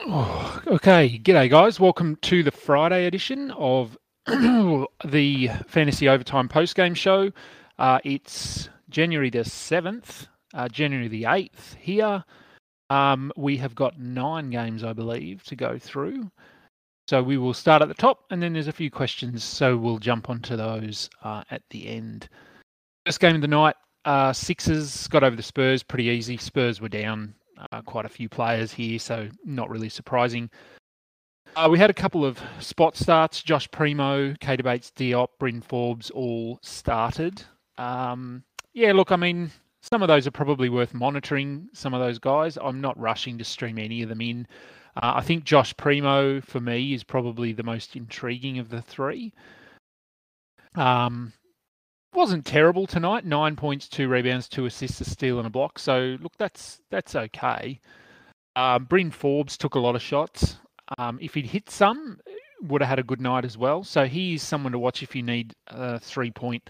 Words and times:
Oh, 0.00 0.60
okay, 0.66 1.18
g'day 1.18 1.48
guys. 1.48 1.80
Welcome 1.80 2.16
to 2.22 2.42
the 2.42 2.50
Friday 2.50 3.06
edition 3.06 3.50
of 3.52 3.96
the 4.26 5.50
Fantasy 5.66 6.08
Overtime 6.08 6.48
post 6.48 6.74
game 6.74 6.94
show. 6.94 7.32
Uh, 7.78 7.98
it's 8.04 8.68
January 8.90 9.30
the 9.30 9.44
seventh, 9.44 10.26
uh, 10.54 10.68
January 10.68 11.08
the 11.08 11.24
eighth 11.26 11.76
here. 11.80 12.22
Um, 12.90 13.32
we 13.36 13.56
have 13.56 13.74
got 13.74 13.98
nine 13.98 14.50
games, 14.50 14.84
I 14.84 14.92
believe, 14.92 15.42
to 15.44 15.56
go 15.56 15.78
through. 15.78 16.30
So 17.08 17.22
we 17.22 17.38
will 17.38 17.54
start 17.54 17.80
at 17.80 17.88
the 17.88 17.94
top, 17.94 18.24
and 18.30 18.42
then 18.42 18.52
there's 18.52 18.68
a 18.68 18.72
few 18.72 18.90
questions. 18.90 19.42
So 19.44 19.76
we'll 19.76 19.98
jump 19.98 20.28
onto 20.28 20.56
those 20.56 21.08
uh, 21.22 21.42
at 21.50 21.62
the 21.70 21.88
end. 21.88 22.28
First 23.06 23.20
game 23.20 23.36
of 23.36 23.40
the 23.40 23.48
night, 23.48 23.76
uh, 24.04 24.32
Sixers 24.32 25.06
got 25.08 25.24
over 25.24 25.36
the 25.36 25.42
Spurs 25.42 25.82
pretty 25.82 26.04
easy. 26.04 26.36
Spurs 26.36 26.80
were 26.80 26.88
down 26.88 27.34
uh, 27.72 27.82
quite 27.82 28.04
a 28.04 28.08
few 28.08 28.28
players 28.28 28.72
here, 28.72 28.98
so 28.98 29.28
not 29.44 29.70
really 29.70 29.88
surprising. 29.88 30.50
Uh, 31.54 31.68
we 31.70 31.78
had 31.78 31.88
a 31.88 31.94
couple 31.94 32.24
of 32.24 32.38
spot 32.60 32.96
starts. 32.96 33.42
Josh 33.42 33.70
Primo, 33.70 34.32
Keita 34.34 34.62
Bates, 34.62 34.92
Diop, 34.94 35.28
Bryn 35.38 35.62
Forbes 35.62 36.10
all 36.10 36.58
started. 36.62 37.42
Um, 37.78 38.44
yeah, 38.74 38.92
look, 38.92 39.10
I 39.10 39.16
mean, 39.16 39.50
some 39.80 40.02
of 40.02 40.08
those 40.08 40.26
are 40.26 40.32
probably 40.32 40.68
worth 40.68 40.92
monitoring. 40.92 41.68
Some 41.72 41.94
of 41.94 42.00
those 42.00 42.18
guys, 42.18 42.58
I'm 42.60 42.80
not 42.80 42.98
rushing 43.00 43.38
to 43.38 43.44
stream 43.44 43.78
any 43.78 44.02
of 44.02 44.08
them 44.08 44.20
in. 44.20 44.46
Uh, 44.96 45.14
I 45.16 45.22
think 45.22 45.44
Josh 45.44 45.74
Primo 45.76 46.40
for 46.40 46.60
me 46.60 46.92
is 46.92 47.04
probably 47.04 47.52
the 47.52 47.62
most 47.62 47.96
intriguing 47.96 48.58
of 48.58 48.68
the 48.68 48.82
three. 48.82 49.32
Um, 50.74 51.32
wasn't 52.16 52.46
terrible 52.46 52.86
tonight. 52.86 53.24
Nine 53.24 53.54
points, 53.54 53.88
two 53.88 54.08
rebounds, 54.08 54.48
two 54.48 54.64
assists, 54.64 55.00
a 55.00 55.04
steal, 55.04 55.38
and 55.38 55.46
a 55.46 55.50
block. 55.50 55.78
So 55.78 56.16
look, 56.20 56.32
that's 56.38 56.80
that's 56.90 57.14
okay. 57.14 57.78
Um, 58.56 58.84
Bryn 58.84 59.10
Forbes 59.10 59.56
took 59.58 59.74
a 59.74 59.78
lot 59.78 59.94
of 59.94 60.02
shots. 60.02 60.56
Um, 60.98 61.18
if 61.20 61.34
he'd 61.34 61.46
hit 61.46 61.68
some, 61.68 62.18
would 62.62 62.80
have 62.80 62.88
had 62.88 62.98
a 62.98 63.04
good 63.04 63.20
night 63.20 63.44
as 63.44 63.58
well. 63.58 63.84
So 63.84 64.06
he's 64.06 64.42
someone 64.42 64.72
to 64.72 64.78
watch 64.78 65.02
if 65.02 65.14
you 65.14 65.22
need 65.22 65.52
a 65.66 66.00
three 66.00 66.30
point, 66.30 66.68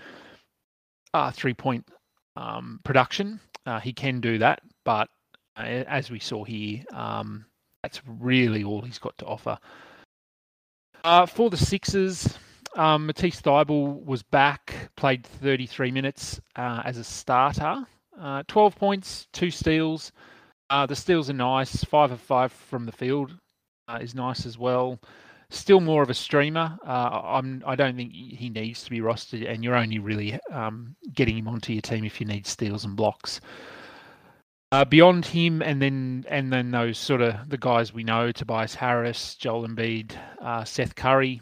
uh, 1.15 1.31
three 1.31 1.55
point 1.55 1.87
um, 2.35 2.81
production. 2.85 3.41
Uh, 3.65 3.81
he 3.81 3.93
can 3.93 4.21
do 4.21 4.39
that, 4.39 4.61
but 4.85 5.09
uh, 5.57 5.63
as 5.63 6.11
we 6.11 6.19
saw 6.19 6.45
here, 6.45 6.83
um, 6.93 7.45
that's 7.83 8.01
really 8.07 8.65
all 8.65 8.83
he's 8.83 8.99
got 8.99 9.17
to 9.19 9.27
offer. 9.27 9.59
Uh, 11.05 11.27
for 11.27 11.51
the 11.51 11.57
Sixers, 11.57 12.37
um, 12.77 13.07
Matisse 13.07 13.41
Thybulle 13.41 14.05
was 14.05 14.23
back, 14.23 14.91
played 14.97 15.27
33 15.27 15.91
minutes 15.91 16.41
uh, 16.57 16.83
as 16.85 16.99
a 16.99 17.05
starter. 17.05 17.87
Uh, 18.21 18.43
12 18.49 18.77
points, 18.77 19.27
two 19.33 19.51
steals. 19.51 20.13
Uh, 20.71 20.87
the 20.87 20.97
steals 20.97 21.31
are 21.31 21.35
nice. 21.35 21.85
Five 21.85 22.13
of 22.13 22.21
five 22.21 22.53
from 22.53 22.85
the 22.85 22.93
field 22.93 23.37
uh, 23.89 23.99
is 24.01 24.15
nice 24.15 24.47
as 24.47 24.59
well. 24.59 24.99
Still 25.49 25.81
more 25.81 26.03
of 26.03 26.11
a 26.11 26.15
streamer. 26.15 26.77
Uh, 26.85 27.21
I'm. 27.25 27.63
I 27.65 27.77
don't 27.77 27.97
think 27.97 28.13
he 28.13 28.51
needs 28.51 28.83
to 28.83 28.91
be 28.91 28.99
rostered, 28.99 29.49
and 29.49 29.63
you're 29.63 29.77
only 29.77 30.01
really 30.01 30.41
um, 30.51 30.97
getting 31.15 31.39
him 31.39 31.47
onto 31.47 31.73
your 31.73 31.83
team 31.83 32.05
if 32.05 32.21
you 32.21 32.27
need 32.27 32.47
steals 32.49 32.85
and 32.85 32.97
blocks. 32.97 33.41
Uh, 34.73 34.85
beyond 34.85 35.25
him, 35.25 35.63
and 35.63 35.81
then 35.81 36.25
and 36.29 36.53
then 36.53 36.73
those 36.73 36.99
sort 36.99 37.21
of 37.21 37.49
the 37.49 37.59
guys 37.59 37.93
we 37.93 38.03
know: 38.03 38.33
Tobias 38.33 38.75
Harris, 38.75 39.37
Joel 39.37 39.69
Embiid, 39.69 40.17
Seth 40.67 40.97
Curry 40.97 41.41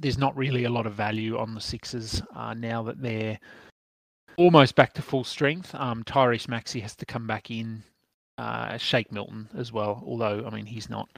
there's 0.00 0.18
not 0.18 0.36
really 0.36 0.64
a 0.64 0.70
lot 0.70 0.86
of 0.86 0.94
value 0.94 1.38
on 1.38 1.54
the 1.54 1.60
Sixers 1.60 2.22
uh, 2.34 2.54
now 2.54 2.82
that 2.82 3.00
they're 3.00 3.38
almost 4.36 4.74
back 4.74 4.94
to 4.94 5.02
full 5.02 5.24
strength. 5.24 5.74
Um, 5.74 6.02
Tyrese 6.04 6.48
Maxey 6.48 6.80
has 6.80 6.96
to 6.96 7.06
come 7.06 7.26
back 7.26 7.50
in. 7.50 7.82
Uh, 8.38 8.78
Shake 8.78 9.12
Milton 9.12 9.50
as 9.54 9.70
well, 9.70 10.02
although 10.06 10.44
I 10.46 10.54
mean 10.54 10.64
he's 10.64 10.88
not 10.88 11.10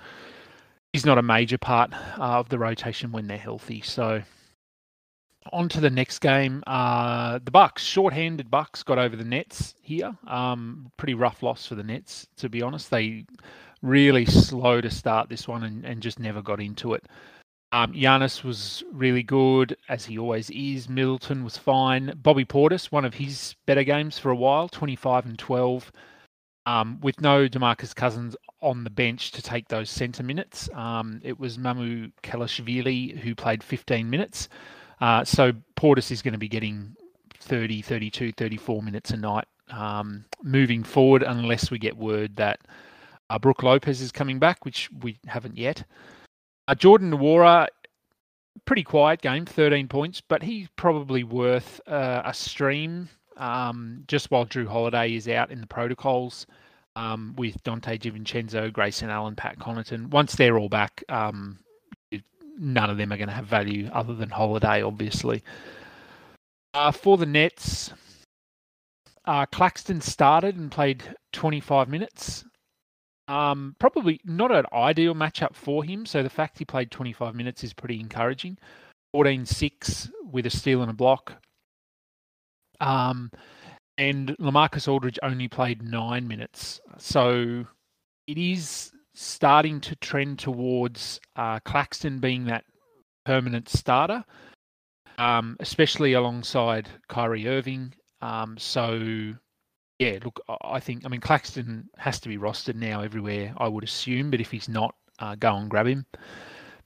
he's 0.93 1.06
not 1.06 1.19
a 1.19 1.22
major 1.22 1.56
part 1.56 1.93
uh, 2.19 2.38
of 2.38 2.48
the 2.48 2.59
rotation 2.59 3.12
when 3.12 3.28
they're 3.28 3.38
healthy. 3.38 3.81
So 3.81 4.22
on 5.53 5.69
to 5.70 5.81
the 5.81 5.91
next 5.91 6.19
game. 6.19 6.62
Uh, 6.66 7.38
the 7.44 7.50
Bucks, 7.50 7.82
short-handed 7.82 8.50
Bucks, 8.50 8.82
got 8.82 8.99
over 8.99 9.16
the 9.16 9.25
Nets 9.25 9.75
here. 9.81 10.16
Um, 10.26 10.91
pretty 10.97 11.14
rough 11.14 11.43
loss 11.43 11.66
for 11.66 11.75
the 11.75 11.82
Nets, 11.82 12.26
to 12.37 12.49
be 12.49 12.62
honest. 12.62 12.91
They 12.91 13.25
really 13.82 14.25
slow 14.25 14.81
to 14.81 14.91
start 14.91 15.28
this 15.28 15.49
one 15.49 15.64
and, 15.64 15.84
and 15.84 16.03
just 16.03 16.20
never 16.20 16.43
got 16.43 16.60
into 16.60 16.94
it. 16.94 17.06
Um, 17.72 17.94
Giannis 17.94 18.44
was 18.44 18.84
really 18.93 19.22
good, 19.22 19.77
as 19.88 20.05
he 20.05 20.19
always 20.19 20.50
is. 20.50 20.91
Middleton 20.91 21.43
was 21.43 21.56
fine. 21.56 22.12
Bobby 22.16 22.44
Portis, 22.44 22.93
one 22.93 23.06
of 23.06 23.15
his 23.15 23.55
better 23.66 23.83
games 23.83 24.19
for 24.19 24.31
a 24.31 24.37
while, 24.37 24.69
25 24.69 25.25
and 25.25 25.38
12, 25.38 25.91
um, 26.66 27.00
with 27.00 27.19
no 27.22 27.49
Demarcus 27.49 27.94
Cousins 27.94 28.37
on 28.61 28.84
the 28.84 28.91
bench 28.91 29.32
to 29.32 29.43
take 29.43 29.69
those 29.69 29.88
centre 29.88 30.22
minutes. 30.22 30.69
Um, 30.75 31.21
it 31.25 31.41
was 31.41 31.56
Mamu 31.56 32.12
Kelishvili 32.22 33.19
who 33.19 33.34
played 33.34 33.62
15 33.65 34.09
minutes. 34.09 34.50
Uh, 35.00 35.25
so 35.25 35.53
Portis 35.75 36.11
is 36.11 36.21
going 36.21 36.32
to 36.32 36.38
be 36.38 36.49
getting 36.49 36.94
30, 37.41 37.81
32, 37.81 38.32
34 38.32 38.82
minutes 38.82 39.11
a 39.12 39.16
night 39.16 39.47
um, 39.71 40.27
moving 40.43 40.84
forward, 40.84 41.22
unless 41.22 41.71
we 41.71 41.78
get 41.78 41.97
word 41.97 42.37
that 42.37 42.61
uh, 43.31 43.38
Brook 43.38 43.62
Lopez 43.62 44.03
is 44.03 44.12
coming 44.12 44.38
back, 44.38 44.65
which 44.66 44.91
we 45.00 45.19
haven't 45.27 45.56
yet. 45.56 45.84
Uh, 46.72 46.75
Jordan 46.75 47.10
Nwora, 47.10 47.66
pretty 48.65 48.83
quiet 48.83 49.21
game, 49.21 49.44
13 49.44 49.88
points, 49.88 50.22
but 50.22 50.43
he's 50.43 50.69
probably 50.75 51.22
worth 51.22 51.83
uh, 51.87 52.22
a 52.25 52.33
stream 52.33 53.10
um, 53.37 54.05
just 54.09 54.31
while 54.31 54.47
Jrue 54.47 54.66
Holiday 54.66 55.15
is 55.15 55.28
out 55.28 55.50
in 55.50 55.61
the 55.61 55.66
protocols 55.66 56.47
um, 56.97 57.34
with 57.37 57.62
Donte 57.62 58.00
DiVincenzo, 58.00 58.72
Grayson 58.72 59.11
Allen, 59.11 59.37
Pat 59.37 59.59
Connaughton. 59.59 60.09
Once 60.09 60.34
they're 60.34 60.59
all 60.59 60.71
back, 60.71 61.05
um, 61.11 61.59
none 62.59 62.88
of 62.88 62.97
them 62.97 63.12
are 63.12 63.19
going 63.19 63.28
to 63.28 63.34
have 63.34 63.44
value 63.44 63.91
other 63.93 64.15
than 64.15 64.31
Holiday, 64.31 64.81
obviously. 64.81 65.43
Uh, 66.72 66.91
for 66.91 67.19
the 67.19 67.27
Nets, 67.27 67.93
uh, 69.27 69.44
Claxton 69.44 70.00
started 70.00 70.56
and 70.56 70.71
played 70.71 71.03
25 71.32 71.91
minutes. 71.91 72.47
Um, 73.28 73.77
probably 73.78 74.21
not 74.25 74.50
an 74.53 74.66
ideal 74.72 75.15
matchup 75.15 75.55
for 75.55 75.84
him. 75.84 76.06
So 76.06 76.22
the 76.22 76.31
fact 76.31 76.59
he 76.59 76.65
played 76.65 76.91
25 76.91 77.34
minutes 77.34 77.65
is 77.65 77.72
pretty 77.72 78.00
encouraging. 78.00 78.59
14 79.12 79.47
6 79.47 80.10
with 80.31 80.47
a 80.47 80.50
steal 80.50 80.83
and 80.83 80.91
a 80.91 80.94
block. 80.94 81.34
Um, 82.81 83.31
and 83.99 84.37
Lamarcus 84.38 84.88
Aldridge 84.88 85.19
only 85.22 85.49
played 85.49 85.82
nine 85.82 86.27
minutes. 86.27 86.81
So 86.99 87.66
it 88.27 88.38
is 88.38 88.91
starting 89.15 89.81
to 89.82 89.97
trend 89.97 90.38
towards 90.38 91.21
uh, 91.37 91.61
Claxton 91.61 92.19
being 92.19 92.47
that 92.47 92.65
permanent 93.25 93.69
starter, 93.69 94.25
um, 95.19 95.56
especially 95.61 96.15
alongside 96.15 96.88
Kyrie 97.09 97.47
Irving. 97.47 97.94
Um, 98.21 98.56
so 98.59 99.34
yeah, 100.03 100.19
look, 100.25 100.41
I 100.63 100.81
think 100.81 101.05
I 101.05 101.09
mean 101.09 101.21
Claxton 101.21 101.89
has 101.97 102.19
to 102.21 102.29
be 102.29 102.37
rostered 102.37 102.75
now 102.75 103.03
everywhere. 103.03 103.55
I 103.57 103.69
would 103.69 103.85
assume, 103.85 104.31
but 104.31 104.41
if 104.41 104.51
he's 104.51 104.69
not, 104.69 104.97
uh, 105.21 105.37
go 105.37 105.55
and 105.55 105.71
grab 105.71 105.87
him. 105.87 106.07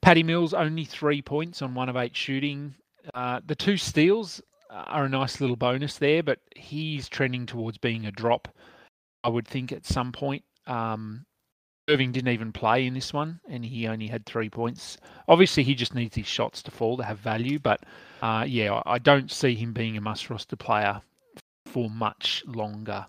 Patty 0.02 0.22
Mills 0.22 0.52
only 0.52 0.84
three 0.84 1.22
points 1.22 1.62
on 1.62 1.74
one 1.74 1.88
of 1.88 1.96
eight 1.96 2.14
shooting. 2.14 2.74
Uh, 3.14 3.40
the 3.46 3.54
two 3.54 3.78
steals 3.78 4.42
are 4.70 5.04
a 5.04 5.08
nice 5.08 5.40
little 5.40 5.56
bonus 5.56 5.96
there, 5.96 6.22
but 6.22 6.40
he's 6.54 7.08
trending 7.08 7.46
towards 7.46 7.78
being 7.78 8.04
a 8.04 8.12
drop. 8.12 8.48
I 9.24 9.30
would 9.30 9.48
think 9.48 9.72
at 9.72 9.86
some 9.86 10.12
point. 10.12 10.44
Um, 10.66 11.24
Irving 11.88 12.12
didn't 12.12 12.32
even 12.32 12.52
play 12.52 12.84
in 12.84 12.94
this 12.94 13.14
one, 13.14 13.40
and 13.48 13.64
he 13.64 13.86
only 13.86 14.08
had 14.08 14.26
three 14.26 14.50
points. 14.50 14.98
Obviously, 15.28 15.62
he 15.62 15.74
just 15.74 15.94
needs 15.94 16.16
his 16.16 16.26
shots 16.26 16.62
to 16.64 16.70
fall 16.70 16.96
to 16.96 17.04
have 17.04 17.18
value, 17.18 17.60
but 17.60 17.80
uh, 18.20 18.44
yeah, 18.46 18.82
I 18.84 18.98
don't 18.98 19.30
see 19.30 19.54
him 19.54 19.72
being 19.72 19.96
a 19.96 20.00
must 20.00 20.28
roster 20.28 20.56
player 20.56 21.00
for 21.76 21.90
much 21.90 22.42
longer. 22.46 23.06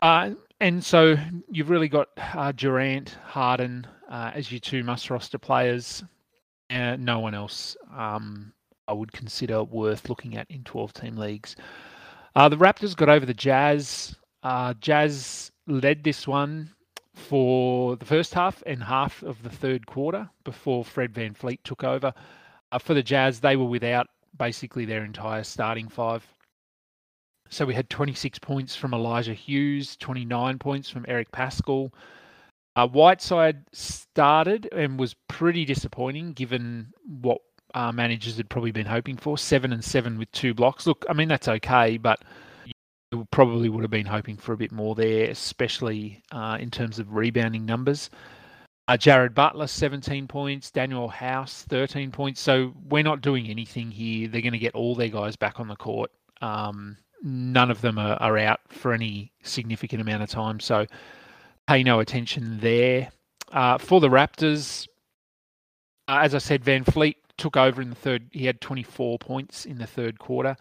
Uh, 0.00 0.30
and 0.60 0.82
so 0.82 1.14
you've 1.50 1.68
really 1.68 1.86
got 1.86 2.08
uh, 2.16 2.52
Durant, 2.52 3.18
Harden 3.22 3.86
uh, 4.08 4.30
as 4.34 4.50
your 4.50 4.60
two 4.60 4.82
must 4.82 5.10
roster 5.10 5.36
players. 5.36 6.02
and 6.70 7.04
no 7.04 7.18
one 7.18 7.34
else 7.34 7.76
um, 7.94 8.50
I 8.86 8.94
would 8.94 9.12
consider 9.12 9.62
worth 9.62 10.08
looking 10.08 10.38
at 10.38 10.50
in 10.50 10.64
12 10.64 10.94
team 10.94 11.16
leagues. 11.18 11.54
Uh, 12.34 12.48
the 12.48 12.56
Raptors 12.56 12.96
got 12.96 13.10
over 13.10 13.26
the 13.26 13.34
Jazz. 13.34 14.16
Uh, 14.42 14.72
Jazz 14.80 15.52
led 15.66 16.04
this 16.04 16.26
one 16.26 16.72
for 17.12 17.96
the 17.96 18.06
first 18.06 18.32
half 18.32 18.62
and 18.64 18.82
half 18.82 19.22
of 19.22 19.42
the 19.42 19.50
third 19.50 19.86
quarter 19.86 20.30
before 20.44 20.82
Fred 20.82 21.12
VanVleet 21.12 21.58
took 21.62 21.84
over. 21.84 22.10
Uh, 22.72 22.78
for 22.78 22.94
the 22.94 23.02
Jazz, 23.02 23.38
they 23.38 23.56
were 23.56 23.66
without 23.66 24.06
basically 24.38 24.86
their 24.86 25.04
entire 25.04 25.44
starting 25.44 25.90
five. 25.90 26.26
So 27.50 27.64
we 27.64 27.74
had 27.74 27.88
26 27.90 28.38
points 28.38 28.76
from 28.76 28.94
Elijah 28.94 29.34
Hughes, 29.34 29.96
29 29.96 30.58
points 30.58 30.90
from 30.90 31.04
Eric 31.08 31.30
Paschall. 31.32 31.92
Uh, 32.76 32.86
Whiteside 32.86 33.64
started 33.72 34.68
and 34.72 34.98
was 34.98 35.14
pretty 35.26 35.64
disappointing 35.64 36.32
given 36.32 36.92
what 37.20 37.40
our 37.74 37.92
managers 37.92 38.36
had 38.36 38.48
probably 38.48 38.70
been 38.70 38.86
hoping 38.86 39.16
for. 39.16 39.36
Seven 39.36 39.72
and 39.72 39.84
seven 39.84 40.18
with 40.18 40.30
two 40.32 40.54
blocks. 40.54 40.86
Look, 40.86 41.04
I 41.08 41.12
mean, 41.12 41.28
that's 41.28 41.48
okay, 41.48 41.96
but 41.96 42.22
you 43.10 43.26
probably 43.30 43.68
would 43.68 43.82
have 43.82 43.90
been 43.90 44.06
hoping 44.06 44.36
for 44.36 44.52
a 44.52 44.56
bit 44.56 44.72
more 44.72 44.94
there, 44.94 45.30
especially 45.30 46.22
uh, 46.30 46.58
in 46.60 46.70
terms 46.70 46.98
of 46.98 47.14
rebounding 47.14 47.64
numbers. 47.64 48.10
Uh, 48.86 48.96
Jared 48.96 49.34
Butler, 49.34 49.66
17 49.66 50.28
points. 50.28 50.70
Danuel 50.70 51.10
House, 51.10 51.64
13 51.68 52.10
points. 52.10 52.40
So 52.40 52.72
we're 52.88 53.02
not 53.02 53.20
doing 53.20 53.48
anything 53.48 53.90
here. 53.90 54.28
They're 54.28 54.40
going 54.40 54.52
to 54.52 54.58
get 54.58 54.74
all 54.74 54.94
their 54.94 55.08
guys 55.08 55.36
back 55.36 55.60
on 55.60 55.68
the 55.68 55.76
court. 55.76 56.10
Um, 56.40 56.96
none 57.22 57.70
of 57.70 57.80
them 57.80 57.98
are, 57.98 58.16
are, 58.20 58.38
out 58.38 58.60
for 58.68 58.92
any 58.92 59.32
significant 59.42 60.00
amount 60.00 60.22
of 60.22 60.30
time. 60.30 60.60
So 60.60 60.86
pay 61.66 61.82
no 61.82 62.00
attention 62.00 62.58
there. 62.60 63.10
Uh, 63.52 63.78
for 63.78 64.00
the 64.00 64.08
Raptors, 64.08 64.86
uh, 66.06 66.20
as 66.22 66.34
I 66.34 66.38
said, 66.38 66.64
VanVleet 66.64 67.16
took 67.36 67.56
over 67.56 67.80
in 67.80 67.90
the 67.90 67.96
third. 67.96 68.28
He 68.32 68.46
had 68.46 68.60
24 68.60 69.18
points 69.18 69.64
in 69.64 69.78
the 69.78 69.86
third 69.86 70.18
quarter. 70.18 70.56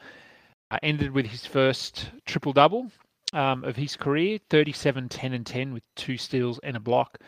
Uh, 0.70 0.78
ended 0.84 1.12
with 1.12 1.26
his 1.26 1.46
first 1.46 2.12
triple 2.26 2.52
double 2.52 2.92
um, 3.34 3.64
of 3.64 3.76
his 3.76 3.96
career 3.96 4.38
37, 4.50 5.08
10, 5.10 5.34
and 5.34 5.46
10 5.46 5.74
with 5.74 5.84
two 5.96 6.18
steals 6.18 6.60
and 6.64 6.76
a 6.76 6.80
block 6.80 7.20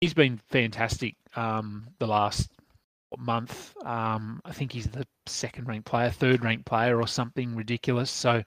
he's 0.00 0.14
been 0.14 0.38
fantastic 0.50 1.16
um, 1.34 1.86
the 1.98 2.06
last 2.06 2.50
month. 3.18 3.74
Um, 3.84 4.40
I 4.44 4.52
think 4.52 4.72
he's 4.72 4.86
the 4.86 5.06
second 5.26 5.68
ranked 5.68 5.86
player, 5.86 6.10
third 6.10 6.44
ranked 6.44 6.66
player, 6.66 7.00
or 7.00 7.06
something 7.06 7.54
ridiculous. 7.54 8.10
So 8.10 8.42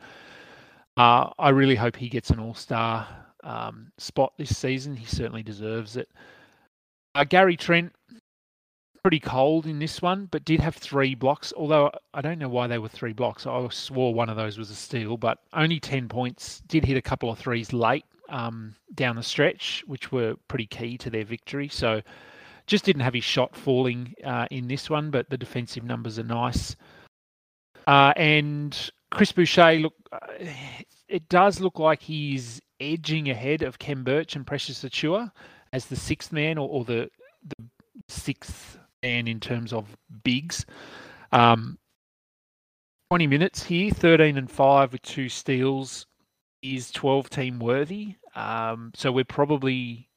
uh, 0.98 1.30
I 1.38 1.50
really 1.50 1.76
hope 1.76 1.96
he 1.96 2.10
gets 2.10 2.30
an 2.30 2.40
all 2.40 2.54
star 2.54 3.08
um, 3.44 3.92
spot 3.98 4.34
this 4.38 4.56
season. 4.58 4.96
He 4.96 5.06
certainly 5.06 5.44
deserves 5.44 5.98
it. 5.98 6.10
Uh, 7.16 7.24
Gary 7.24 7.58
Trent, 7.58 7.94
pretty 9.04 9.20
cold 9.20 9.66
in 9.66 9.80
this 9.80 10.02
one, 10.02 10.28
but 10.32 10.44
did 10.44 10.60
have 10.60 10.76
three 10.76 11.16
blocks. 11.16 11.54
Although 11.56 11.92
I 12.14 12.22
don't 12.22 12.40
know 12.40 12.50
why 12.50 12.68
they 12.68 12.78
were 12.78 12.90
three 12.90 13.14
blocks. 13.14 13.48
I 13.48 13.68
swore 13.70 14.14
one 14.14 14.30
of 14.30 14.38
those 14.38 14.58
was 14.58 14.70
a 14.70 14.76
steal, 14.76 15.18
but 15.18 15.40
only 15.54 15.80
10 15.80 16.10
points. 16.10 16.62
Did 16.68 16.84
hit 16.84 16.98
a 16.98 17.02
couple 17.02 17.30
of 17.30 17.40
threes 17.40 17.74
late 17.74 18.06
um, 18.30 18.76
down 18.96 19.16
the 19.16 19.24
stretch, 19.24 19.84
which 19.88 20.12
were 20.12 20.36
pretty 20.48 20.66
key 20.68 20.98
to 20.98 21.10
their 21.10 21.26
victory. 21.26 21.70
So 21.70 22.02
just 22.68 22.86
didn't 22.86 23.02
have 23.02 23.14
his 23.14 23.24
shot 23.24 23.56
falling 23.56 24.14
uh, 24.24 24.46
in 24.52 24.68
this 24.68 24.90
one, 24.90 25.10
but 25.10 25.30
the 25.30 25.38
defensive 25.38 25.84
numbers 25.84 26.20
are 26.20 26.24
nice. 26.24 26.76
Uh, 27.88 28.14
and 28.18 28.92
Chris 29.12 29.32
Boucher, 29.32 29.80
look, 29.80 29.94
uh, 30.12 30.20
it 31.08 31.28
does 31.30 31.62
look 31.62 31.80
like 31.80 32.02
he's 32.02 32.62
edging 32.80 33.30
ahead 33.30 33.64
of 33.64 33.80
Khem 33.80 34.04
Birch 34.04 34.36
and 34.36 34.46
Precious 34.46 34.84
Achiuwa 34.84 35.32
as 35.74 35.86
the 35.86 35.96
sixth 35.96 36.32
man 36.32 36.58
or, 36.58 36.68
or 36.70 36.86
the 36.86 37.10
the 37.58 37.66
sixth 38.10 38.78
man 39.02 39.28
in 39.28 39.40
terms 39.40 39.72
of 39.74 39.96
bigs. 40.24 40.66
Um, 41.32 41.78
20 43.10 43.28
minutes 43.28 43.64
here, 43.64 43.92
13 43.92 44.38
and 44.38 44.52
5 44.52 44.92
with 44.92 45.02
two 45.02 45.30
steals 45.30 46.06
is 46.62 46.92
12 46.92 47.30
team 47.30 47.60
worthy. 47.60 48.16
Um, 48.36 48.92
so 48.96 49.12
we're 49.12 49.24
probably 49.24 50.10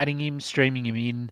adding 0.00 0.20
him, 0.20 0.40
streaming 0.40 0.86
him 0.86 0.96
in, 0.96 1.30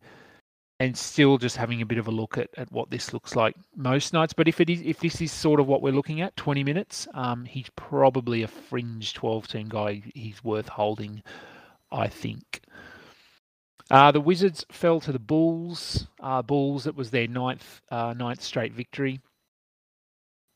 and 0.80 0.96
still 0.96 1.36
just 1.36 1.56
having 1.56 1.82
a 1.82 1.86
bit 1.86 1.98
of 1.98 2.08
a 2.08 2.10
look 2.10 2.38
at, 2.38 2.48
at 2.56 2.72
what 2.72 2.90
this 2.90 3.12
looks 3.12 3.36
like 3.36 3.54
most 3.76 4.14
nights. 4.14 4.32
But 4.32 4.48
if 4.48 4.60
it 4.60 4.70
is 4.70 4.80
if 4.80 4.98
this 4.98 5.20
is 5.20 5.30
sort 5.30 5.60
of 5.60 5.66
what 5.66 5.82
we're 5.82 5.92
looking 5.92 6.22
at, 6.22 6.34
20 6.36 6.64
minutes, 6.64 7.06
um, 7.14 7.44
he's 7.44 7.70
probably 7.76 8.42
a 8.42 8.48
fringe 8.48 9.12
12 9.12 9.46
team 9.46 9.68
guy. 9.68 10.02
He's 10.14 10.42
worth 10.42 10.68
holding, 10.68 11.22
I 11.92 12.08
think. 12.08 12.62
Uh, 13.90 14.10
the 14.10 14.20
Wizards 14.20 14.64
fell 14.72 15.00
to 15.00 15.12
the 15.12 15.18
Bulls. 15.18 16.06
Uh, 16.18 16.42
Bulls, 16.42 16.86
it 16.86 16.96
was 16.96 17.10
their 17.10 17.28
ninth 17.28 17.82
uh, 17.90 18.14
ninth 18.16 18.40
straight 18.40 18.72
victory. 18.72 19.20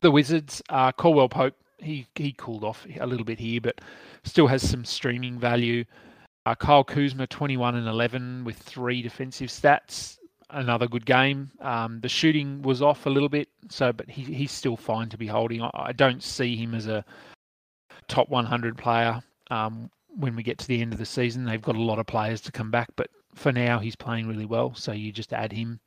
The 0.00 0.10
Wizards, 0.10 0.62
uh, 0.70 0.92
Caldwell 0.92 1.28
Pope 1.28 1.54
he 1.78 2.06
he 2.14 2.32
cooled 2.32 2.64
off 2.64 2.86
a 2.98 3.06
little 3.06 3.26
bit 3.26 3.38
here, 3.38 3.60
but 3.60 3.80
still 4.22 4.46
has 4.46 4.66
some 4.66 4.86
streaming 4.86 5.38
value. 5.38 5.84
Uh, 6.46 6.54
Kyle 6.54 6.84
Kuzma, 6.84 7.26
21 7.26 7.74
and 7.74 7.88
11 7.88 8.44
with 8.44 8.56
three 8.58 9.00
defensive 9.00 9.48
stats. 9.48 10.18
Another 10.50 10.86
good 10.86 11.06
game. 11.06 11.50
Um, 11.60 12.00
the 12.00 12.08
shooting 12.08 12.62
was 12.62 12.82
off 12.82 13.06
a 13.06 13.10
little 13.10 13.30
bit, 13.30 13.48
so 13.70 13.92
but 13.92 14.08
he, 14.10 14.22
he's 14.22 14.52
still 14.52 14.76
fine 14.76 15.08
to 15.08 15.16
be 15.16 15.26
holding. 15.26 15.62
I, 15.62 15.70
I 15.74 15.92
don't 15.92 16.22
see 16.22 16.54
him 16.54 16.74
as 16.74 16.86
a 16.86 17.04
top 18.08 18.28
100 18.28 18.76
player 18.76 19.22
um, 19.50 19.90
when 20.16 20.36
we 20.36 20.42
get 20.42 20.58
to 20.58 20.68
the 20.68 20.80
end 20.80 20.92
of 20.92 20.98
the 20.98 21.06
season. 21.06 21.44
They've 21.44 21.62
got 21.62 21.76
a 21.76 21.82
lot 21.82 21.98
of 21.98 22.06
players 22.06 22.40
to 22.42 22.52
come 22.52 22.70
back, 22.70 22.88
but 22.94 23.08
for 23.34 23.52
now 23.52 23.78
he's 23.78 23.96
playing 23.96 24.28
really 24.28 24.46
well, 24.46 24.74
so 24.74 24.92
you 24.92 25.12
just 25.12 25.32
add 25.32 25.50
him. 25.50 25.80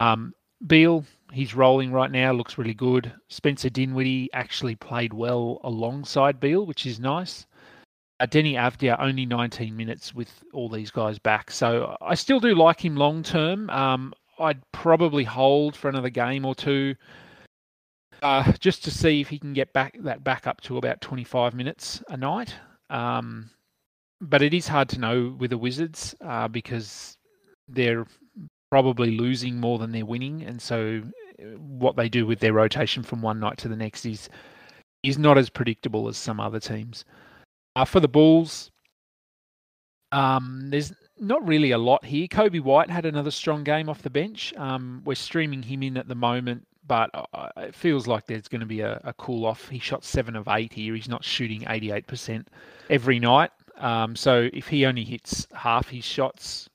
Um, 0.00 0.34
Beal, 0.66 1.04
he's 1.32 1.54
rolling 1.54 1.92
right 1.92 2.10
now, 2.10 2.32
looks 2.32 2.56
really 2.56 2.74
good. 2.74 3.12
Spencer 3.28 3.68
Dinwiddie 3.68 4.30
actually 4.32 4.76
played 4.76 5.12
well 5.12 5.60
alongside 5.62 6.40
Beal, 6.40 6.64
which 6.64 6.86
is 6.86 6.98
nice. 6.98 7.46
Deni 8.22 8.54
Avdija 8.54 8.96
only 8.98 9.26
19 9.26 9.76
minutes 9.76 10.14
with 10.14 10.42
all 10.52 10.68
these 10.68 10.90
guys 10.90 11.18
back, 11.18 11.50
so 11.50 11.96
I 12.00 12.14
still 12.14 12.40
do 12.40 12.54
like 12.54 12.84
him 12.84 12.96
long 12.96 13.22
term. 13.22 13.68
Um, 13.70 14.14
I'd 14.38 14.60
probably 14.72 15.24
hold 15.24 15.76
for 15.76 15.88
another 15.88 16.10
game 16.10 16.44
or 16.44 16.54
two, 16.54 16.94
uh, 18.22 18.52
just 18.52 18.84
to 18.84 18.90
see 18.90 19.20
if 19.20 19.28
he 19.28 19.38
can 19.38 19.52
get 19.52 19.72
back 19.72 19.96
that 20.00 20.24
back 20.24 20.46
up 20.46 20.60
to 20.62 20.78
about 20.78 21.00
25 21.00 21.54
minutes 21.54 22.02
a 22.08 22.16
night. 22.16 22.54
Um, 22.90 23.50
but 24.20 24.42
it 24.42 24.54
is 24.54 24.68
hard 24.68 24.88
to 24.90 25.00
know 25.00 25.36
with 25.38 25.50
the 25.50 25.58
Wizards 25.58 26.14
uh, 26.24 26.48
because 26.48 27.16
they're 27.68 28.06
probably 28.70 29.12
losing 29.18 29.58
more 29.60 29.78
than 29.78 29.92
they're 29.92 30.06
winning, 30.06 30.42
and 30.42 30.62
so 30.62 31.02
what 31.58 31.96
they 31.96 32.08
do 32.08 32.26
with 32.26 32.38
their 32.38 32.52
rotation 32.52 33.02
from 33.02 33.20
one 33.20 33.40
night 33.40 33.58
to 33.58 33.68
the 33.68 33.76
next 33.76 34.06
is 34.06 34.28
is 35.02 35.18
not 35.18 35.36
as 35.36 35.50
predictable 35.50 36.08
as 36.08 36.16
some 36.16 36.40
other 36.40 36.60
teams. 36.60 37.04
Uh, 37.76 37.84
for 37.84 38.00
the 38.00 38.08
Bulls, 38.08 38.70
um, 40.12 40.68
there's 40.70 40.92
not 41.18 41.46
really 41.46 41.72
a 41.72 41.78
lot 41.78 42.04
here. 42.04 42.26
Coby 42.28 42.60
White 42.60 42.90
had 42.90 43.04
another 43.04 43.30
strong 43.30 43.64
game 43.64 43.88
off 43.88 44.02
the 44.02 44.10
bench. 44.10 44.54
Um, 44.56 45.02
we're 45.04 45.14
streaming 45.14 45.62
him 45.62 45.82
in 45.82 45.96
at 45.96 46.06
the 46.08 46.14
moment, 46.14 46.66
but 46.86 47.10
uh, 47.12 47.48
it 47.56 47.74
feels 47.74 48.06
like 48.06 48.26
there's 48.26 48.48
going 48.48 48.60
to 48.60 48.66
be 48.66 48.80
a, 48.80 49.00
a, 49.04 49.12
cool 49.14 49.44
off. 49.44 49.68
He 49.68 49.78
shot 49.78 50.04
seven 50.04 50.36
of 50.36 50.46
eight 50.48 50.72
here. 50.72 50.94
He's 50.94 51.08
not 51.08 51.24
shooting 51.24 51.62
88% 51.62 52.46
every 52.90 53.18
night. 53.18 53.50
Um, 53.78 54.14
so 54.14 54.48
if 54.52 54.68
he 54.68 54.86
only 54.86 55.04
hits 55.04 55.46
half 55.52 55.88
his 55.88 56.04
shots, 56.04 56.68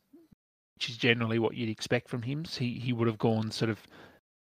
which 0.75 0.89
is 0.89 0.97
generally 0.97 1.39
what 1.39 1.55
you'd 1.55 1.69
expect 1.69 2.09
from 2.09 2.21
him. 2.21 2.45
So 2.45 2.61
he, 2.61 2.73
he 2.73 2.93
would 2.93 3.07
have 3.07 3.17
gone 3.17 3.51
sort 3.51 3.69
of 3.69 3.79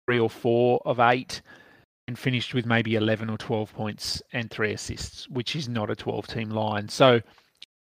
three 0.07 0.19
or 0.19 0.31
four 0.31 0.83
of 0.85 1.01
eight 1.01 1.43
and 2.07 2.19
finished 2.19 2.55
with 2.55 2.67
maybe 2.67 2.97
11 2.97 3.31
or 3.31 3.39
12 3.39 3.73
points 3.73 4.23
and 4.33 4.51
three 4.51 4.73
assists, 4.73 5.29
which 5.29 5.57
is 5.57 5.69
not 5.69 5.91
a 5.91 5.97
12 5.97 6.27
team 6.27 6.51
line. 6.51 6.89
So 6.89 7.21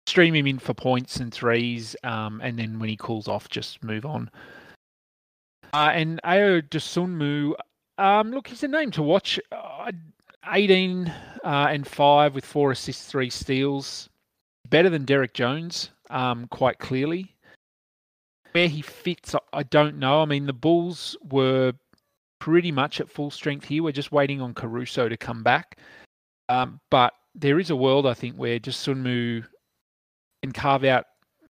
stream 0.05 0.35
him 0.35 0.47
in 0.47 0.59
for 0.59 0.73
points 0.73 1.17
and 1.17 1.33
threes, 1.33 1.95
um, 2.03 2.41
and 2.43 2.57
then 2.59 2.79
when 2.79 2.89
he 2.89 2.97
cools 2.97 3.27
off, 3.27 3.49
just 3.49 3.83
move 3.83 4.05
on. 4.05 4.29
Uh, 5.73 5.91
and 5.93 6.19
Ayo 6.23 6.61
Dosunmu, 6.61 7.53
um, 7.97 8.31
look, 8.31 8.47
he's 8.47 8.63
a 8.63 8.67
name 8.67 8.91
to 8.91 9.03
watch. 9.03 9.39
Uh, 9.51 9.91
18 10.47 11.07
uh, 11.43 11.67
and 11.69 11.87
5 11.87 12.35
with 12.35 12.45
four 12.45 12.71
assists, 12.71 13.05
three 13.05 13.29
steals. 13.29 14.09
Better 14.69 14.89
than 14.89 15.05
Derrick 15.05 15.33
Jones, 15.33 15.91
um, 16.09 16.47
quite 16.47 16.79
clearly. 16.79 17.35
Where 18.53 18.67
he 18.67 18.81
fits, 18.81 19.35
I 19.53 19.63
don't 19.63 19.97
know. 19.97 20.21
I 20.21 20.25
mean, 20.25 20.45
the 20.45 20.53
Bulls 20.53 21.15
were 21.29 21.73
pretty 22.41 22.71
much 22.71 22.99
at 22.99 23.09
full 23.09 23.29
strength 23.29 23.65
here. 23.65 23.83
We're 23.83 23.91
just 23.91 24.11
waiting 24.11 24.41
on 24.41 24.55
Caruso 24.55 25.07
to 25.07 25.15
come 25.15 25.43
back. 25.43 25.77
Um, 26.49 26.81
but 26.89 27.13
there 27.35 27.59
is 27.59 27.69
a 27.69 27.75
world, 27.75 28.07
I 28.07 28.15
think, 28.15 28.35
where 28.35 28.59
Dosunmu 28.59 29.45
can 30.41 30.51
carve 30.51 30.83
out 30.83 31.05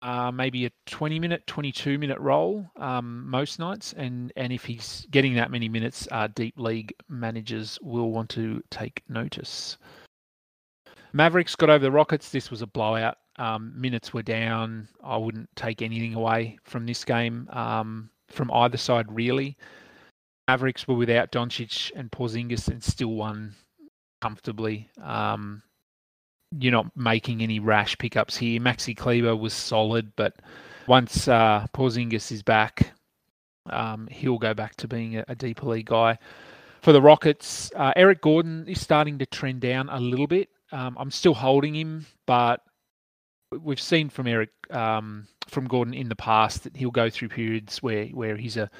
uh, 0.02 0.30
maybe 0.30 0.66
a 0.66 0.70
20 0.84 1.18
minute, 1.18 1.44
22 1.46 1.98
minute 1.98 2.20
role 2.20 2.70
um, 2.76 3.28
most 3.28 3.58
nights. 3.58 3.94
And, 3.94 4.30
and 4.36 4.52
if 4.52 4.62
he's 4.62 5.06
getting 5.10 5.32
that 5.34 5.50
many 5.50 5.70
minutes, 5.70 6.06
uh, 6.12 6.28
deep 6.34 6.58
league 6.58 6.92
managers 7.08 7.78
will 7.80 8.12
want 8.12 8.28
to 8.30 8.62
take 8.70 9.02
notice. 9.08 9.78
Mavericks 11.14 11.56
got 11.56 11.70
over 11.70 11.82
the 11.82 11.90
Rockets. 11.90 12.28
This 12.28 12.50
was 12.50 12.60
a 12.60 12.66
blowout. 12.66 13.16
Um, 13.36 13.72
minutes 13.74 14.12
were 14.12 14.22
down. 14.22 14.86
I 15.02 15.16
wouldn't 15.16 15.48
take 15.56 15.80
anything 15.80 16.12
away 16.12 16.58
from 16.62 16.84
this 16.84 17.06
game 17.06 17.48
um, 17.52 18.10
from 18.28 18.50
either 18.52 18.76
side, 18.76 19.06
really. 19.10 19.56
Mavericks 20.48 20.86
were 20.86 20.94
without 20.94 21.32
Doncic 21.32 21.90
and 21.96 22.10
Porzingis 22.10 22.68
and 22.68 22.82
still 22.82 23.08
won 23.08 23.54
comfortably. 24.20 24.88
Um, 25.02 25.62
you're 26.58 26.72
not 26.72 26.96
making 26.96 27.42
any 27.42 27.58
rash 27.58 27.96
pickups 27.98 28.36
here. 28.36 28.60
Maxi 28.60 28.96
Kleber 28.96 29.36
was 29.36 29.52
solid, 29.52 30.12
but 30.16 30.36
once 30.86 31.28
uh, 31.28 31.66
Porzingis 31.74 32.30
is 32.30 32.42
back, 32.42 32.92
um, 33.70 34.06
he'll 34.08 34.38
go 34.38 34.54
back 34.54 34.76
to 34.76 34.88
being 34.88 35.16
a, 35.16 35.24
a 35.28 35.34
deeper 35.34 35.66
league 35.66 35.86
guy. 35.86 36.18
For 36.82 36.92
the 36.92 37.00
Rockets, 37.00 37.72
uh, 37.74 37.92
Eric 37.96 38.20
Gordon 38.20 38.66
is 38.68 38.80
starting 38.80 39.18
to 39.18 39.26
trend 39.26 39.60
down 39.60 39.88
a 39.88 39.98
little 39.98 40.26
bit. 40.26 40.50
Um, 40.70 40.96
I'm 40.98 41.10
still 41.10 41.34
holding 41.34 41.74
him, 41.74 42.04
but 42.26 42.60
we've 43.62 43.80
seen 43.80 44.10
from 44.10 44.26
Eric 44.26 44.50
um, 44.70 45.26
from 45.48 45.66
Gordon 45.66 45.94
in 45.94 46.08
the 46.08 46.16
past 46.16 46.64
that 46.64 46.76
he'll 46.76 46.90
go 46.90 47.08
through 47.08 47.28
periods 47.28 47.82
where 47.82 48.06
where 48.06 48.36
he's 48.36 48.56
a 48.56 48.70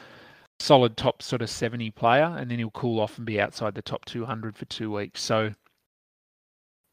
solid 0.61 0.97
top 0.97 1.23
sort 1.23 1.43
of 1.43 1.51
70 1.51 1.91
player, 1.91 2.35
and 2.39 2.51
then 2.51 2.59
he'll 2.59 2.71
cool 2.71 3.01
off 3.01 3.19
and 3.19 3.27
be 3.27 3.41
outside 3.41 3.75
the 3.75 3.83
top 3.83 4.05
200 4.05 4.57
for 4.57 4.65
two 4.67 4.91
weeks. 4.93 5.23
So 5.23 5.55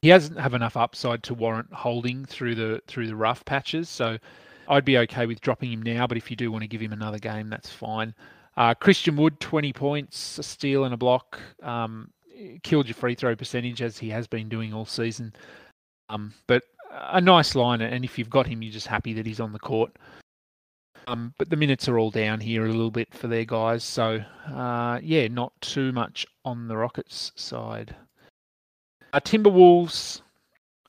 he 0.02 0.10
doesn't 0.10 0.38
have 0.38 0.54
enough 0.54 0.78
upside 0.78 1.24
to 1.24 1.34
warrant 1.34 1.72
holding 1.72 2.26
through 2.26 2.56
the 2.56 2.82
through 2.88 3.08
the 3.08 3.16
rough 3.16 3.46
patches. 3.46 3.88
So 3.90 4.18
I'd 4.68 4.86
be 4.86 4.98
okay 5.00 5.26
with 5.26 5.42
dropping 5.42 5.72
him 5.72 5.82
now, 5.82 6.08
but 6.08 6.18
if 6.18 6.30
you 6.30 6.38
do 6.38 6.52
want 6.52 6.64
to 6.64 6.68
give 6.68 6.82
him 6.82 6.94
another 6.94 7.20
game, 7.20 7.50
that's 7.50 7.70
fine. 7.70 8.14
Uh, 8.58 8.74
Christian 8.74 9.16
Wood, 9.16 9.40
20 9.40 9.74
points, 9.74 10.38
a 10.38 10.44
steal 10.44 10.84
and 10.84 10.94
a 10.94 10.98
block. 10.98 11.40
Um, 11.64 12.12
killed 12.64 12.88
your 12.88 12.96
free 12.96 13.16
throw 13.16 13.36
percentage 13.36 13.82
as 13.82 13.98
he 13.98 14.10
has 14.10 14.28
been 14.28 14.50
doing 14.50 14.74
all 14.74 14.86
season. 14.86 15.34
Um, 16.10 16.34
but 16.48 16.64
a 16.92 17.22
nice 17.22 17.56
line, 17.56 17.82
and 17.82 18.04
if 18.04 18.18
you've 18.18 18.30
got 18.30 18.48
him, 18.48 18.62
you're 18.62 18.74
just 18.74 18.88
happy 18.88 19.14
that 19.14 19.26
he's 19.26 19.40
on 19.40 19.54
the 19.54 19.60
court. 19.60 19.96
Um, 21.08 21.34
but 21.38 21.50
the 21.50 21.56
minutes 21.56 21.88
are 21.90 21.98
all 21.98 22.12
down 22.12 22.40
here 22.40 22.66
a 22.66 22.70
little 22.70 22.92
bit 22.92 23.14
for 23.14 23.28
their 23.28 23.46
guys, 23.46 23.84
so 23.84 24.24
uh, 24.48 25.00
yeah, 25.02 25.28
not 25.28 25.54
too 25.62 25.92
much 25.92 26.26
on 26.46 26.68
the 26.68 26.78
Rockets 26.78 27.32
side. 27.36 27.96
Uh, 29.14 29.20
Timberwolves 29.20 30.22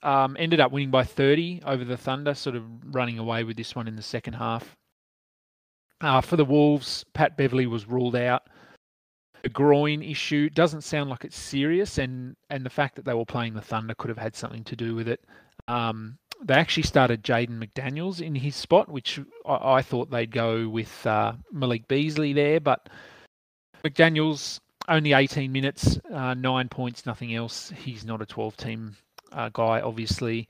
um, 0.02 0.36
ended 0.38 0.60
up 0.60 0.72
winning 0.72 0.90
by 0.90 1.04
30 1.04 1.62
over 1.64 1.84
the 1.84 1.96
Thunder, 1.96 2.34
sort 2.34 2.56
of 2.56 2.64
running 2.94 3.18
away 3.18 3.44
with 3.44 3.56
this 3.56 3.74
one 3.74 3.88
in 3.88 3.96
the 3.96 4.02
second 4.02 4.34
half. 4.34 4.76
Uh, 6.00 6.20
for 6.20 6.36
the 6.36 6.44
Wolves, 6.44 7.04
Pat 7.14 7.36
Beverley 7.36 7.66
was 7.66 7.88
ruled 7.88 8.16
out. 8.16 8.42
The 9.42 9.48
groin 9.48 10.02
issue 10.02 10.50
doesn't 10.50 10.82
sound 10.82 11.10
like 11.10 11.24
it's 11.24 11.38
serious, 11.38 11.98
and 11.98 12.36
and 12.50 12.64
the 12.64 12.70
fact 12.70 12.96
that 12.96 13.04
they 13.04 13.14
were 13.14 13.24
playing 13.24 13.54
the 13.54 13.60
Thunder 13.60 13.94
could 13.94 14.08
have 14.08 14.18
had 14.18 14.36
something 14.36 14.64
to 14.64 14.76
do 14.76 14.94
with 14.94 15.08
it. 15.08 15.24
Um, 15.68 16.18
they 16.44 16.54
actually 16.54 16.82
started 16.82 17.22
Jaden 17.22 17.58
McDaniels 17.58 18.20
in 18.20 18.34
his 18.34 18.56
spot, 18.56 18.88
which 18.88 19.20
I, 19.46 19.74
I 19.74 19.82
thought 19.82 20.10
they'd 20.10 20.30
go 20.30 20.68
with 20.68 21.06
uh, 21.06 21.34
Malik 21.52 21.86
Beasley 21.88 22.32
there, 22.32 22.60
but 22.60 22.88
McDaniels 23.84 24.60
only 24.88 25.12
18 25.12 25.52
minutes, 25.52 25.98
uh, 26.12 26.34
nine 26.34 26.68
points, 26.68 27.06
nothing 27.06 27.34
else. 27.34 27.70
He's 27.70 28.04
not 28.04 28.20
a 28.22 28.26
12 28.26 28.56
team 28.56 28.96
uh, 29.32 29.50
guy, 29.52 29.80
obviously. 29.80 30.48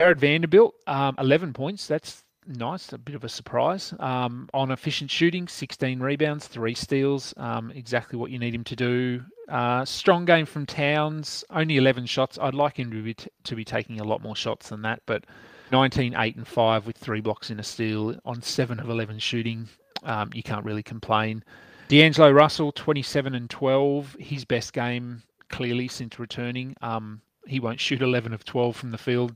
Jarred 0.00 0.18
Vanderbilt, 0.18 0.74
um, 0.86 1.14
11 1.18 1.52
points. 1.52 1.86
That's 1.86 2.24
nice, 2.46 2.92
a 2.92 2.98
bit 2.98 3.14
of 3.14 3.24
a 3.24 3.28
surprise. 3.28 3.94
Um, 3.98 4.48
on 4.54 4.70
efficient 4.70 5.10
shooting, 5.10 5.48
16 5.48 6.00
rebounds, 6.00 6.46
three 6.46 6.74
steals, 6.74 7.34
um, 7.36 7.70
exactly 7.72 8.18
what 8.18 8.30
you 8.30 8.38
need 8.38 8.54
him 8.54 8.64
to 8.64 8.76
do. 8.76 9.22
Uh, 9.48 9.84
strong 9.84 10.24
game 10.24 10.46
from 10.46 10.66
Towns, 10.66 11.44
only 11.50 11.76
11 11.76 12.06
shots. 12.06 12.38
I'd 12.40 12.54
like 12.54 12.78
him 12.78 12.90
to 12.90 13.02
be, 13.02 13.14
t- 13.14 13.30
to 13.44 13.54
be 13.54 13.64
taking 13.64 14.00
a 14.00 14.04
lot 14.04 14.22
more 14.22 14.36
shots 14.36 14.68
than 14.70 14.82
that, 14.82 15.02
but 15.06 15.24
19, 15.72 16.14
8, 16.16 16.36
and 16.36 16.46
5 16.46 16.86
with 16.86 16.96
three 16.96 17.20
blocks 17.20 17.50
in 17.50 17.58
a 17.58 17.62
steal 17.62 18.18
on 18.24 18.42
7 18.42 18.80
of 18.80 18.88
11 18.88 19.18
shooting. 19.18 19.68
Um, 20.02 20.30
you 20.34 20.42
can't 20.42 20.64
really 20.64 20.82
complain. 20.82 21.42
D'Angelo 21.88 22.30
Russell, 22.30 22.72
27 22.72 23.34
and 23.34 23.50
12, 23.50 24.16
his 24.18 24.44
best 24.44 24.72
game 24.72 25.22
clearly 25.50 25.88
since 25.88 26.18
returning. 26.18 26.74
Um, 26.82 27.20
he 27.46 27.60
won't 27.60 27.80
shoot 27.80 28.00
11 28.00 28.32
of 28.32 28.44
12 28.44 28.76
from 28.76 28.90
the 28.90 28.98
field 28.98 29.34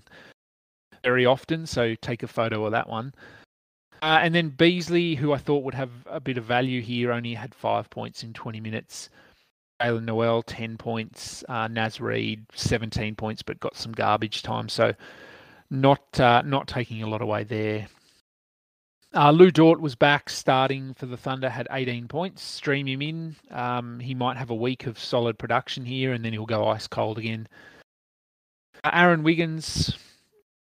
very 1.09 1.25
often, 1.25 1.65
so 1.65 1.95
take 2.03 2.23
a 2.23 2.29
photo 2.29 2.67
of 2.67 2.73
that 2.73 2.87
one. 2.87 3.15
Uh, 4.03 4.19
and 4.21 4.35
then 4.35 4.51
Beasley, 4.51 5.15
who 5.15 5.33
I 5.33 5.39
thought 5.39 5.65
would 5.65 5.73
have 5.73 5.91
a 6.05 6.21
bit 6.21 6.37
of 6.37 6.45
value 6.45 6.83
here, 6.83 7.13
only 7.13 7.33
had 7.33 7.55
five 7.55 7.89
points 7.89 8.23
in 8.23 8.35
20 8.35 8.61
minutes. 8.61 9.09
Jaylen 9.81 10.05
Nowell, 10.05 10.43
10 10.43 10.77
points. 10.77 11.43
Uh, 11.49 11.67
Naz 11.67 11.99
Reid, 11.99 12.45
17 12.55 13.15
points, 13.15 13.43
but 13.43 13.59
got 13.59 13.75
some 13.75 13.93
garbage 13.93 14.43
time. 14.43 14.69
So 14.69 14.93
not 15.71 16.21
uh, 16.21 16.43
not 16.43 16.69
taking 16.69 17.03
a 17.03 17.09
lot 17.09 17.23
away 17.23 17.45
there. 17.45 17.89
Uh, 19.15 19.31
Lu 19.31 19.51
Dort 19.51 19.81
was 19.81 19.95
back 19.95 20.29
starting 20.29 20.93
for 20.93 21.07
the 21.07 21.17
Thunder, 21.17 21.49
had 21.49 21.69
18 21.71 22.07
points. 22.09 22.43
Stream 22.43 22.87
him 22.87 23.01
in. 23.01 23.37
Um, 23.51 23.99
he 23.99 24.15
might 24.15 24.37
have 24.37 24.51
a 24.51 24.55
week 24.55 24.87
of 24.87 24.99
solid 24.99 25.39
production 25.39 25.87
here, 25.87 26.13
and 26.13 26.23
then 26.23 26.35
he'll 26.35 26.45
go 26.45 26.69
ice 26.69 26.87
cold 26.87 27.17
again. 27.17 27.49
Uh, 28.85 28.91
Aaron 28.93 29.23
Wiggins, 29.23 29.97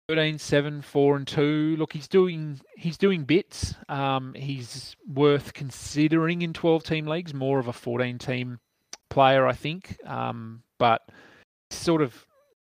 13, 0.09 0.37
7, 0.37 0.81
4 0.81 1.15
and 1.15 1.27
2. 1.27 1.75
Look, 1.77 1.93
he's 1.93 2.07
doing 2.07 2.59
he's 2.75 2.97
doing 2.97 3.23
bits. 3.23 3.75
Um, 3.89 4.33
he's 4.33 4.95
worth 5.07 5.53
considering 5.53 6.41
in 6.41 6.53
12 6.53 6.83
team 6.83 7.07
leagues, 7.07 7.33
more 7.33 7.59
of 7.59 7.67
a 7.67 7.73
14 7.73 8.17
team 8.17 8.59
player, 9.09 9.47
I 9.47 9.53
think. 9.53 9.97
Um, 10.05 10.63
but 10.79 11.01
sort 11.69 12.01
of 12.01 12.25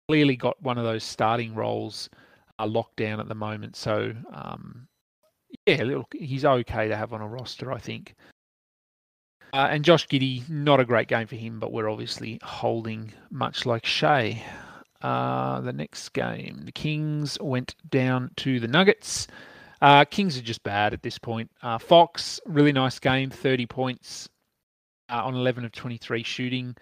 clearly 0.07 0.35
got 0.35 0.61
one 0.61 0.77
of 0.77 0.83
those 0.83 1.03
starting 1.03 1.55
roles 1.55 2.09
uh, 2.59 2.67
locked 2.67 2.97
down 2.97 3.19
at 3.19 3.27
the 3.27 3.35
moment. 3.35 3.75
So 3.75 4.13
um, 4.31 4.87
yeah, 5.65 5.83
look, 5.83 6.13
he's 6.17 6.45
okay 6.45 6.87
to 6.87 6.95
have 6.95 7.13
on 7.13 7.21
a 7.21 7.27
roster, 7.27 7.71
I 7.71 7.79
think. 7.79 8.15
Uh, 9.53 9.67
and 9.69 9.85
Josh 9.85 10.07
Giddey, 10.07 10.47
not 10.49 10.79
a 10.79 10.85
great 10.85 11.07
game 11.07 11.27
for 11.27 11.35
him, 11.35 11.59
but 11.59 11.71
we're 11.71 11.89
obviously 11.89 12.39
holding 12.41 13.13
much 13.29 13.65
like 13.67 13.85
Shai. 13.85 14.41
Uh, 15.03 15.59
the 15.59 15.73
next 15.73 16.09
game, 16.13 16.61
the 16.63 16.71
Kings 16.71 17.37
went 17.41 17.75
down 17.89 18.31
to 18.37 18.59
the 18.61 18.69
Nuggets. 18.69 19.27
Uh, 19.81 20.05
Kings 20.05 20.37
are 20.37 20.41
just 20.41 20.63
bad 20.63 20.93
at 20.93 21.03
this 21.03 21.19
point. 21.19 21.51
Uh, 21.61 21.77
Fox, 21.77 22.39
really 22.45 22.71
nice 22.71 22.99
game, 22.99 23.29
30 23.29 23.65
points 23.65 24.29
uh, 25.09 25.21
on 25.25 25.35
11 25.35 25.65
of 25.65 25.73
23 25.73 26.23
shooting. 26.23 26.75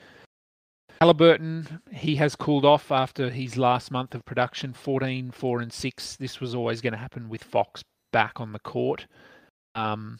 Halliburton, 1.00 1.82
he 1.92 2.16
has 2.18 2.36
cooled 2.36 2.64
off 2.64 2.92
after 2.92 3.32
his 3.32 3.58
last 3.58 3.90
month 3.90 4.14
of 4.14 4.24
production, 4.24 4.72
14, 4.72 5.32
4 5.32 5.62
and 5.62 5.74
6. 5.74 6.16
This 6.18 6.40
was 6.40 6.54
always 6.54 6.80
going 6.80 6.94
to 6.94 7.00
happen 7.00 7.28
with 7.28 7.44
Fox 7.44 7.84
back 8.14 8.40
on 8.40 8.52
the 8.54 8.60
court. 8.60 9.08
Um, 9.74 10.20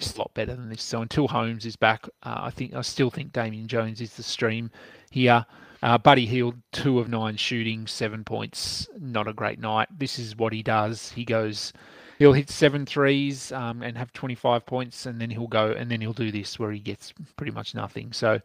It's 0.00 0.16
a 0.16 0.18
lot 0.18 0.32
better 0.34 0.54
than 0.54 0.68
this. 0.68 0.82
So 0.82 1.02
until 1.02 1.28
Holmes 1.28 1.66
is 1.66 1.76
back, 1.76 2.06
uh, 2.22 2.40
I 2.42 2.50
think 2.50 2.74
I 2.74 2.82
still 2.82 3.10
think 3.10 3.32
Damian 3.32 3.68
Jones 3.68 4.00
is 4.00 4.14
the 4.14 4.22
stream 4.22 4.70
here. 5.10 5.44
Uh, 5.82 5.96
Buddy 5.96 6.26
Hield, 6.26 6.56
two 6.72 6.98
of 6.98 7.08
nine 7.08 7.36
shooting, 7.36 7.86
seven 7.86 8.24
points. 8.24 8.88
Not 8.98 9.28
a 9.28 9.32
great 9.32 9.58
night. 9.58 9.88
This 9.96 10.18
is 10.18 10.36
what 10.36 10.52
he 10.52 10.62
does. 10.62 11.10
He 11.12 11.24
goes, 11.24 11.72
he'll 12.18 12.34
hit 12.34 12.50
seven 12.50 12.84
threes 12.84 13.50
um, 13.52 13.82
and 13.82 13.96
have 13.96 14.12
25 14.12 14.66
points, 14.66 15.06
and 15.06 15.20
then 15.20 15.30
he'll 15.30 15.46
go, 15.46 15.72
and 15.72 15.90
then 15.90 16.00
he'll 16.00 16.12
do 16.12 16.30
this 16.30 16.58
where 16.58 16.70
he 16.70 16.78
gets 16.78 17.14
pretty 17.36 17.52
much 17.52 17.74
nothing. 17.74 18.12
So 18.12 18.40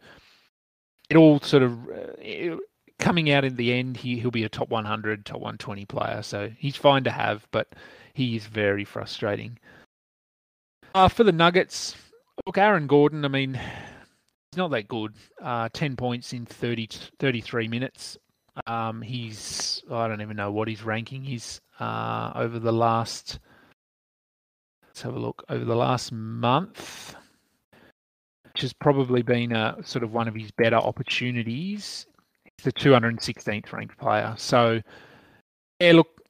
it 1.10 1.16
all 1.16 1.40
sort 1.40 1.62
of 1.62 1.72
uh, 1.88 2.12
it, 2.18 2.58
coming 2.98 3.30
out 3.30 3.44
in 3.44 3.56
the 3.56 3.72
end, 3.72 3.98
he 3.98 4.18
he'll 4.18 4.30
be 4.30 4.44
a 4.44 4.48
top 4.48 4.70
100, 4.70 5.24
top 5.26 5.36
120 5.36 5.84
player. 5.84 6.22
So 6.22 6.50
he's 6.58 6.76
fine 6.76 7.04
to 7.04 7.10
have, 7.10 7.46
but 7.50 7.74
he 8.14 8.36
is 8.36 8.46
very 8.46 8.84
frustrating. 8.84 9.58
Uh, 10.96 11.08
for 11.08 11.24
the 11.24 11.32
Nuggets, 11.32 11.94
look, 12.46 12.56
Aaron 12.56 12.86
Gordon, 12.86 13.26
I 13.26 13.28
mean, 13.28 13.52
he's 13.52 14.56
not 14.56 14.70
that 14.70 14.88
good. 14.88 15.12
Uh, 15.42 15.68
10 15.74 15.94
points 15.94 16.32
in 16.32 16.46
30, 16.46 16.88
33 17.18 17.68
minutes. 17.68 18.16
Um, 18.66 19.02
he's, 19.02 19.82
I 19.90 20.08
don't 20.08 20.22
even 20.22 20.38
know 20.38 20.50
what 20.50 20.68
his 20.68 20.82
ranking 20.82 21.26
is 21.30 21.60
uh, 21.80 22.32
over 22.34 22.58
the 22.58 22.72
last, 22.72 23.40
let's 24.86 25.02
have 25.02 25.14
a 25.14 25.18
look, 25.18 25.44
over 25.50 25.66
the 25.66 25.76
last 25.76 26.12
month, 26.12 27.14
which 28.44 28.62
has 28.62 28.72
probably 28.72 29.20
been 29.20 29.52
a, 29.52 29.76
sort 29.84 30.02
of 30.02 30.14
one 30.14 30.28
of 30.28 30.34
his 30.34 30.50
better 30.52 30.76
opportunities. 30.76 32.06
He's 32.56 32.64
the 32.64 32.72
216th 32.72 33.70
ranked 33.70 33.98
player. 33.98 34.32
So, 34.38 34.80
yeah, 35.78 35.92
look, 35.92 36.22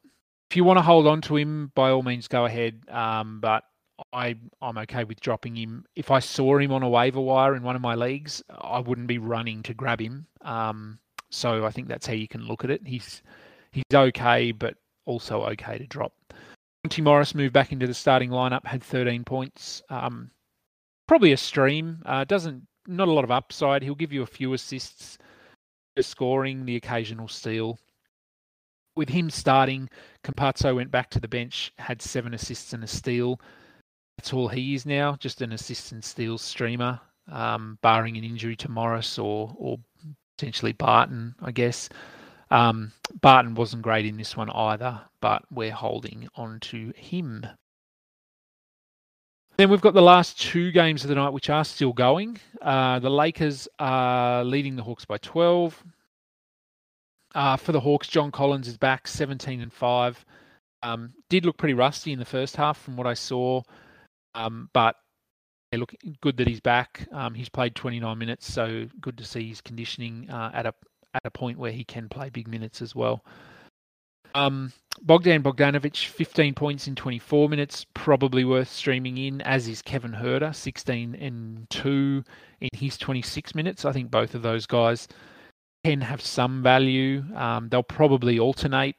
if 0.50 0.56
you 0.56 0.64
want 0.64 0.78
to 0.78 0.82
hold 0.82 1.06
on 1.06 1.20
to 1.20 1.37
him, 1.37 1.70
by 1.76 1.90
all 1.90 2.02
means, 2.02 2.26
go 2.26 2.46
ahead. 2.46 2.80
Um, 2.90 3.38
but 3.38 3.62
I 4.12 4.36
I'm 4.60 4.78
okay 4.78 5.04
with 5.04 5.20
dropping 5.20 5.56
him. 5.56 5.84
If 5.94 6.10
I 6.10 6.18
saw 6.18 6.58
him 6.58 6.72
on 6.72 6.82
a 6.82 6.88
waiver 6.88 7.20
wire 7.20 7.54
in 7.54 7.62
one 7.62 7.76
of 7.76 7.82
my 7.82 7.94
leagues, 7.94 8.42
I 8.50 8.80
wouldn't 8.80 9.06
be 9.06 9.18
running 9.18 9.62
to 9.64 9.74
grab 9.74 10.00
him. 10.00 10.26
Um, 10.42 10.98
so 11.30 11.64
I 11.64 11.70
think 11.70 11.88
that's 11.88 12.06
how 12.06 12.12
you 12.12 12.28
can 12.28 12.46
look 12.46 12.64
at 12.64 12.70
it. 12.70 12.82
He's 12.86 13.22
he's 13.72 13.84
okay, 13.92 14.52
but 14.52 14.76
also 15.06 15.44
okay 15.44 15.78
to 15.78 15.86
drop. 15.86 16.12
Monte 16.84 17.02
Morris 17.02 17.34
moved 17.34 17.52
back 17.52 17.72
into 17.72 17.86
the 17.86 17.94
starting 17.94 18.30
lineup, 18.30 18.64
had 18.64 18.82
13 18.82 19.24
points. 19.24 19.82
Um, 19.90 20.30
probably 21.08 21.32
a 21.32 21.36
stream. 21.36 22.02
Uh, 22.06 22.24
doesn't 22.24 22.66
not 22.86 23.08
a 23.08 23.12
lot 23.12 23.24
of 23.24 23.30
upside. 23.30 23.82
He'll 23.82 23.94
give 23.94 24.12
you 24.12 24.22
a 24.22 24.26
few 24.26 24.52
assists. 24.52 25.18
scoring, 26.00 26.64
the 26.64 26.76
occasional 26.76 27.28
steal. 27.28 27.78
With 28.94 29.08
him 29.08 29.30
starting, 29.30 29.88
Campazzo 30.24 30.74
went 30.74 30.90
back 30.90 31.10
to 31.10 31.20
the 31.20 31.28
bench, 31.28 31.72
had 31.78 32.00
seven 32.00 32.34
assists 32.34 32.72
and 32.72 32.84
a 32.84 32.86
steal. 32.86 33.40
That's 34.16 34.32
all 34.32 34.49
he 34.49 34.75
is 34.75 34.87
now, 34.87 35.16
just 35.16 35.42
an 35.42 35.52
assist 35.52 35.92
and 35.92 36.02
steal 36.02 36.38
streamer, 36.38 37.00
um, 37.30 37.78
barring 37.82 38.16
an 38.16 38.25
injury 38.25 38.56
to 38.56 38.70
Morris 38.70 39.18
or 39.18 39.54
or 39.58 39.78
potentially 40.37 40.73
Barton, 40.73 41.35
I 41.42 41.50
guess. 41.50 41.88
Um, 42.50 42.92
Barton 43.20 43.54
wasn't 43.54 43.82
great 43.82 44.06
in 44.06 44.16
this 44.16 44.37
one 44.37 44.50
either, 44.50 45.00
but 45.20 45.42
we're 45.50 45.73
holding 45.73 46.28
on 46.37 46.61
to 46.61 46.92
him. 46.96 47.46
Then 49.56 49.70
we've 49.70 49.80
got 49.80 49.94
the 49.94 50.02
last 50.02 50.38
two 50.38 50.70
games 50.70 51.02
of 51.02 51.08
the 51.08 51.14
night, 51.14 51.32
which 51.32 51.49
are 51.49 51.64
still 51.64 51.92
going. 51.94 52.38
Uh, 52.61 52.99
the 52.99 53.11
Lakers 53.11 53.66
are 53.78 54.44
leading 54.44 54.76
the 54.76 54.82
Hawks 54.82 55.06
by 55.06 55.16
12. 55.18 55.82
Uh, 57.35 57.56
for 57.56 57.73
the 57.73 57.80
Hawks, 57.80 58.06
John 58.06 58.30
Collins 58.30 58.68
is 58.68 58.76
back, 58.76 59.08
17 59.08 59.62
and 59.62 59.73
5. 59.73 60.25
Um, 60.82 61.12
did 61.30 61.46
look 61.46 61.56
pretty 61.56 61.75
rusty 61.75 62.12
in 62.12 62.18
the 62.18 62.25
first 62.25 62.54
half 62.54 62.78
from 62.78 62.96
what 62.96 63.06
I 63.06 63.14
saw, 63.14 63.62
um, 64.37 64.71
but 64.73 64.95
yeah, 65.73 65.78
look 65.81 65.95
good 66.21 66.37
that 66.37 66.47
he's 66.47 66.61
back. 66.61 67.09
Um, 67.12 67.35
he's 67.35 67.49
played 67.49 67.75
29 67.75 68.16
minutes, 68.16 68.52
so 68.52 68.87
good 69.00 69.19
to 69.19 69.25
see 69.25 69.49
his 69.49 69.61
conditioning 69.61 70.31
uh, 70.31 70.50
at 70.55 70.66
a 70.66 70.75
at 71.14 71.23
a 71.25 71.31
point 71.31 71.59
where 71.59 71.73
he 71.73 71.83
can 71.83 72.09
play 72.09 72.28
big 72.28 72.47
minutes 72.47 72.83
as 72.83 72.95
well. 72.95 73.25
Um, 74.35 74.71
Bogdan 75.00 75.43
Bogdanovic, 75.43 76.07
15 76.07 76.52
points 76.52 76.87
in 76.87 76.95
24 76.95 77.49
minutes, 77.49 77.87
probably 77.95 78.45
worth 78.45 78.69
streaming 78.69 79.16
in, 79.16 79.40
as 79.40 79.66
is 79.66 79.81
Kevin 79.81 80.12
Huerter, 80.12 80.55
16 80.55 81.14
and 81.14 81.71
2 81.71 82.23
in 82.61 82.69
his 82.75 82.99
26 82.99 83.55
minutes. 83.55 83.87
I 83.87 83.93
think 83.93 84.11
both 84.11 84.35
of 84.35 84.43
those 84.43 84.66
guys 84.66 85.09
can 85.85 86.02
have 86.02 86.21
some 86.21 86.62
value. 86.62 87.25
Um, 87.35 87.71
they'll 87.71 87.83
probably 87.83 88.38
alternate, 88.38 88.97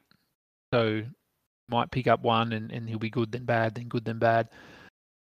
so 0.74 1.02
might 1.68 1.92
pick 1.92 2.08
up 2.08 2.22
one 2.22 2.52
and, 2.52 2.72
and 2.72 2.88
he'll 2.88 2.98
be 2.98 3.10
good, 3.10 3.30
then 3.30 3.44
bad, 3.44 3.76
then 3.76 3.86
good, 3.86 4.04
then 4.04 4.18
bad. 4.18 4.48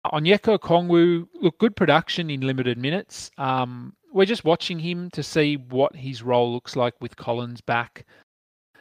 Onyeka 0.06 0.58
Okongwu, 0.58 1.28
look, 1.40 1.58
good 1.58 1.76
production 1.76 2.28
in 2.30 2.40
limited 2.40 2.76
minutes. 2.76 3.30
Um, 3.38 3.94
we're 4.12 4.26
just 4.26 4.44
watching 4.44 4.78
him 4.78 5.10
to 5.10 5.22
see 5.22 5.56
what 5.56 5.94
his 5.94 6.22
role 6.22 6.52
looks 6.52 6.76
like 6.76 6.94
with 7.00 7.16
Collins 7.16 7.60
back. 7.60 8.04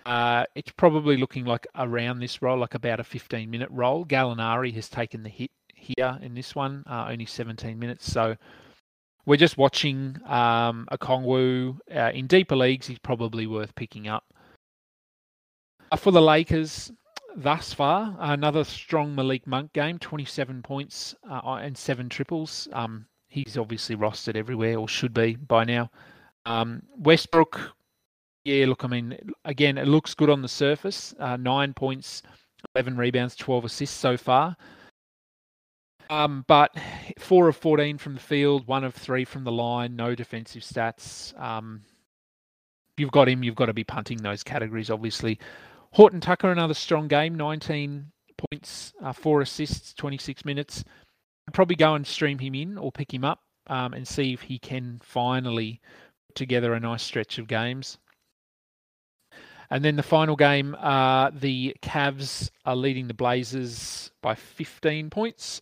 Uh, 0.05 0.45
it's 0.55 0.71
probably 0.71 1.17
looking 1.17 1.45
like 1.45 1.67
around 1.75 2.19
this 2.19 2.41
role, 2.41 2.57
like 2.57 2.73
about 2.73 2.99
a 2.99 3.03
15 3.03 3.49
minute 3.49 3.69
role. 3.71 4.03
Gallinari 4.03 4.73
has 4.73 4.89
taken 4.89 5.21
the 5.21 5.29
hit 5.29 5.51
here 5.75 6.17
in 6.21 6.33
this 6.33 6.55
one, 6.55 6.83
uh, 6.89 7.07
only 7.09 7.25
17 7.25 7.77
minutes. 7.77 8.11
So 8.11 8.35
we're 9.25 9.37
just 9.37 9.57
watching 9.57 10.17
um, 10.25 10.87
Okongwu 10.91 11.77
Uh, 11.95 12.11
in 12.13 12.25
deeper 12.25 12.55
leagues, 12.55 12.87
he's 12.87 12.99
probably 12.99 13.45
worth 13.45 13.73
picking 13.75 14.07
up. 14.07 14.23
Uh, 15.91 15.97
for 15.97 16.11
the 16.11 16.21
Lakers, 16.21 16.91
thus 17.35 17.73
far, 17.73 18.15
another 18.19 18.63
strong 18.63 19.15
Malik 19.15 19.47
Monk 19.47 19.73
game 19.73 19.97
27 19.99 20.61
points 20.61 21.15
uh, 21.29 21.41
and 21.61 21.77
seven 21.77 22.09
triples. 22.09 22.67
Um, 22.73 23.05
he's 23.27 23.57
obviously 23.57 23.95
rostered 23.95 24.35
everywhere, 24.35 24.77
or 24.77 24.87
should 24.87 25.13
be 25.13 25.35
by 25.35 25.63
now. 25.63 25.89
Um, 26.45 26.81
Westbrook 26.97 27.73
yeah, 28.43 28.65
look, 28.65 28.83
I 28.83 28.87
mean, 28.87 29.17
again, 29.45 29.77
it 29.77 29.87
looks 29.87 30.13
good 30.13 30.29
on 30.29 30.41
the 30.41 30.47
surface. 30.47 31.13
Uh, 31.19 31.37
nine 31.37 31.73
points, 31.73 32.23
11 32.75 32.97
rebounds, 32.97 33.35
12 33.35 33.65
assists 33.65 33.95
so 33.95 34.17
far. 34.17 34.55
Um, 36.09 36.43
but 36.47 36.75
four 37.19 37.47
of 37.47 37.55
14 37.55 37.97
from 37.97 38.15
the 38.15 38.19
field, 38.19 38.67
one 38.67 38.83
of 38.83 38.95
three 38.95 39.23
from 39.25 39.43
the 39.43 39.51
line, 39.51 39.95
no 39.95 40.15
defensive 40.15 40.63
stats. 40.63 41.39
Um, 41.39 41.81
you've 42.97 43.11
got 43.11 43.29
him, 43.29 43.43
you've 43.43 43.55
got 43.55 43.67
to 43.67 43.73
be 43.73 43.83
punting 43.83 44.17
those 44.17 44.43
categories, 44.43 44.89
obviously. 44.89 45.39
Horton 45.93 46.21
Tucker, 46.21 46.51
another 46.51 46.73
strong 46.73 47.07
game, 47.07 47.35
19 47.35 48.11
points, 48.37 48.93
uh, 49.03 49.13
four 49.13 49.41
assists, 49.41 49.93
26 49.93 50.45
minutes. 50.45 50.83
I'd 51.47 51.53
probably 51.53 51.75
go 51.75 51.95
and 51.95 52.07
stream 52.07 52.39
him 52.39 52.55
in 52.55 52.77
or 52.77 52.91
pick 52.91 53.13
him 53.13 53.25
up 53.25 53.39
um, 53.67 53.93
and 53.93 54.07
see 54.07 54.33
if 54.33 54.41
he 54.41 54.57
can 54.57 54.99
finally 55.03 55.81
put 56.27 56.35
together 56.35 56.73
a 56.73 56.79
nice 56.79 57.03
stretch 57.03 57.37
of 57.39 57.47
games. 57.47 57.97
And 59.69 59.83
then 59.83 59.95
the 59.95 60.03
final 60.03 60.35
game, 60.35 60.75
uh, 60.79 61.31
the 61.33 61.75
Cavs 61.81 62.49
are 62.65 62.75
leading 62.75 63.07
the 63.07 63.13
Blazers 63.13 64.11
by 64.21 64.35
15 64.35 65.09
points. 65.09 65.61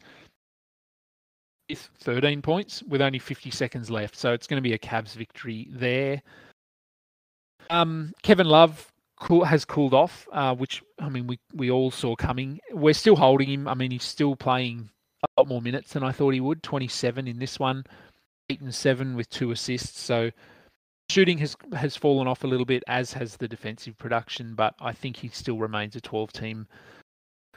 13 1.71 2.41
points 2.41 2.81
with 2.83 3.01
only 3.01 3.19
50 3.19 3.51
seconds 3.51 3.91
left. 3.91 4.15
So 4.15 4.33
it's 4.33 4.47
going 4.47 4.61
to 4.61 4.67
be 4.67 4.73
a 4.73 4.79
Cavs 4.79 5.13
victory 5.13 5.67
there. 5.71 6.23
Um, 7.69 8.13
Kevin 8.23 8.47
Love 8.47 8.91
cool, 9.19 9.43
has 9.45 9.65
cooled 9.65 9.93
off, 9.93 10.27
uh, 10.31 10.55
which 10.55 10.83
I 10.99 11.09
mean 11.09 11.27
we 11.27 11.39
we 11.53 11.71
all 11.71 11.91
saw 11.91 12.15
coming. 12.15 12.59
We're 12.71 12.93
still 12.93 13.15
holding 13.15 13.49
him. 13.49 13.67
I 13.67 13.73
mean 13.73 13.91
he's 13.91 14.03
still 14.03 14.35
playing 14.35 14.89
a 15.23 15.27
lot 15.41 15.47
more 15.47 15.61
minutes 15.61 15.93
than 15.93 16.03
I 16.03 16.11
thought 16.11 16.33
he 16.33 16.41
would. 16.41 16.63
27 16.63 17.27
in 17.27 17.39
this 17.39 17.59
one, 17.59 17.83
eight 18.49 18.61
and 18.61 18.73
seven 18.73 19.15
with 19.15 19.29
two 19.29 19.51
assists. 19.51 19.99
So 19.99 20.31
shooting 21.09 21.37
has 21.39 21.55
has 21.73 21.95
fallen 21.95 22.27
off 22.27 22.43
a 22.43 22.47
little 22.47 22.65
bit, 22.65 22.83
as 22.87 23.13
has 23.13 23.37
the 23.37 23.47
defensive 23.47 23.97
production, 23.97 24.55
but 24.55 24.73
I 24.79 24.93
think 24.93 25.17
he 25.17 25.29
still 25.29 25.57
remains 25.57 25.95
a 25.95 26.01
12 26.01 26.31
team 26.31 26.67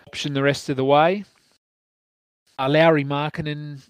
option 0.07 0.35
the 0.35 0.43
rest 0.43 0.69
of 0.69 0.77
the 0.77 0.85
way. 0.85 1.25
Uh, 2.59 2.69
Lauri 2.69 3.05
Markkanen, 3.05 3.81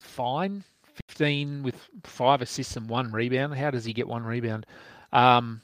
fine. 0.00 0.64
15 1.08 1.62
with 1.62 1.76
five 2.04 2.42
assists 2.42 2.76
and 2.76 2.88
one 2.88 3.12
rebound. 3.12 3.54
How 3.54 3.70
does 3.70 3.84
he 3.84 3.92
get 3.92 4.08
one 4.08 4.24
rebound? 4.24 4.66
Um, 5.12 5.62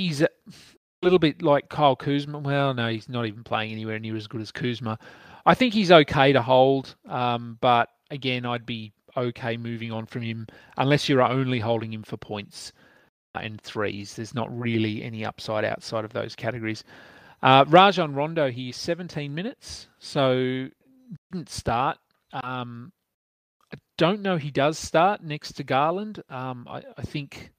he's 0.00 0.22
a 0.22 0.28
little 1.02 1.18
bit 1.18 1.42
like 1.42 1.68
Kyle 1.68 1.96
Kuzma. 1.96 2.38
Well, 2.38 2.74
no, 2.74 2.88
he's 2.88 3.08
not 3.08 3.26
even 3.26 3.44
playing 3.44 3.72
anywhere 3.72 3.98
near 3.98 4.16
as 4.16 4.26
good 4.26 4.40
as 4.40 4.52
Kuzma. 4.52 4.98
I 5.46 5.54
think 5.54 5.74
he's 5.74 5.90
okay 5.90 6.32
to 6.32 6.42
hold, 6.42 6.94
um, 7.08 7.58
but 7.60 7.88
again, 8.10 8.44
I'd 8.44 8.66
be 8.66 8.92
okay 9.16 9.56
moving 9.56 9.90
on 9.92 10.06
from 10.06 10.22
him 10.22 10.46
unless 10.76 11.08
you're 11.08 11.22
only 11.22 11.58
holding 11.58 11.92
him 11.92 12.02
for 12.02 12.16
points 12.16 12.72
and 13.34 13.60
threes. 13.60 14.14
There's 14.14 14.34
not 14.34 14.56
really 14.56 15.02
any 15.02 15.24
upside 15.24 15.64
outside 15.64 16.04
of 16.04 16.12
those 16.12 16.34
categories. 16.34 16.84
Uh, 17.42 17.64
Rajon 17.68 18.14
Rondo, 18.14 18.50
he's 18.50 18.76
17 18.76 19.34
minutes, 19.34 19.88
so 19.98 20.68
didn't 21.32 21.48
start. 21.48 21.98
Um, 22.32 22.92
I 23.72 23.78
don't 23.96 24.20
know 24.20 24.36
he 24.36 24.50
does 24.50 24.78
start 24.78 25.22
next 25.22 25.52
to 25.52 25.64
Garland. 25.64 26.22
Um, 26.28 26.66
I, 26.68 26.82
I, 26.98 27.02
think 27.02 27.50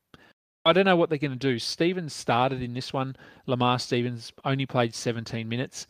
I 0.65 0.74
don't 0.74 0.86
know 0.86 0.95
what 0.95 1.10
they're 1.10 1.17
going 1.17 1.32
to 1.32 1.38
do. 1.38 1.58
Stevens 1.58 2.13
started 2.13 2.62
in 2.62 2.74
this 2.74 2.93
one. 2.93 3.15
Lamar 3.47 3.80
Stevens 3.80 4.32
only 4.45 4.65
played 4.65 4.93
17 4.93 5.47
minutes. 5.47 5.88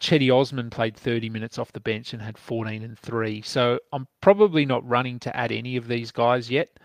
Cedi 0.00 0.36
Osman 0.36 0.68
played 0.68 0.96
30 0.96 1.30
minutes 1.30 1.58
off 1.58 1.72
the 1.72 1.80
bench 1.80 2.12
and 2.12 2.20
had 2.20 2.36
14 2.36 2.82
and 2.82 2.98
3. 2.98 3.40
So 3.42 3.78
I'm 3.92 4.08
probably 4.20 4.66
not 4.66 4.86
running 4.86 5.20
to 5.20 5.36
add 5.36 5.52
any 5.52 5.76
of 5.76 5.86
these 5.86 6.10
guys 6.10 6.50
yet. 6.50 6.80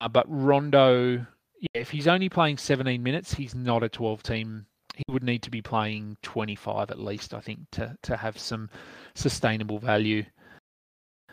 Uh, 0.00 0.08
but 0.08 0.26
Rondo, 0.28 1.24
yeah, 1.60 1.68
if 1.74 1.90
he's 1.90 2.08
only 2.08 2.28
playing 2.28 2.58
17 2.58 3.00
minutes, 3.00 3.32
he's 3.32 3.54
not 3.54 3.84
a 3.84 3.88
12 3.88 4.24
team. 4.24 4.66
He 4.96 5.04
would 5.08 5.22
need 5.22 5.44
to 5.44 5.50
be 5.50 5.62
playing 5.62 6.16
25 6.22 6.90
at 6.90 6.98
least, 6.98 7.32
I 7.32 7.40
think, 7.40 7.60
to, 7.72 7.96
to 8.02 8.16
have 8.16 8.36
some 8.36 8.68
sustainable 9.14 9.78
value. 9.78 10.24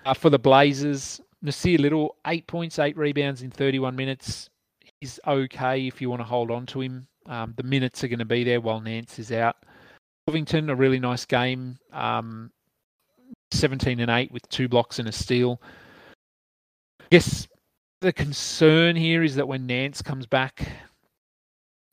Uh, 0.06 0.14
for 0.14 0.30
the 0.30 0.38
Blazers, 0.38 1.20
Nassir 1.44 1.80
Little, 1.80 2.16
eight 2.28 2.46
points, 2.46 2.78
eight 2.78 2.96
rebounds 2.96 3.42
in 3.42 3.50
31 3.50 3.96
minutes. 3.96 4.52
He's 5.02 5.20
okay 5.28 5.88
if 5.88 6.02
you 6.02 6.10
want 6.10 6.22
to 6.22 6.26
hold 6.26 6.52
on 6.52 6.66
to 6.68 6.82
him. 6.82 7.08
Um, 7.28 7.54
the 7.58 7.64
minutes 7.64 8.04
are 8.04 8.08
going 8.08 8.20
to 8.20 8.26
be 8.26 8.44
there 8.44 8.62
while 8.62 8.82
Nance 8.82 9.20
is 9.20 9.32
out. 9.32 9.58
Covington, 10.28 10.70
a 10.70 10.76
really 10.76 11.00
nice 11.00 11.26
game. 11.26 11.78
Um, 11.92 12.52
17 13.52 14.00
and 14.00 14.12
8 14.12 14.32
with 14.32 14.48
two 14.50 14.68
blocks 14.68 15.00
and 15.00 15.08
a 15.08 15.12
steal. 15.12 15.62
I 17.02 17.06
guess 17.12 17.48
the 18.02 18.14
concern 18.14 18.96
here 18.96 19.24
is 19.24 19.36
that 19.36 19.48
when 19.48 19.66
Nance 19.66 20.02
comes 20.02 20.26
back, 20.26 20.68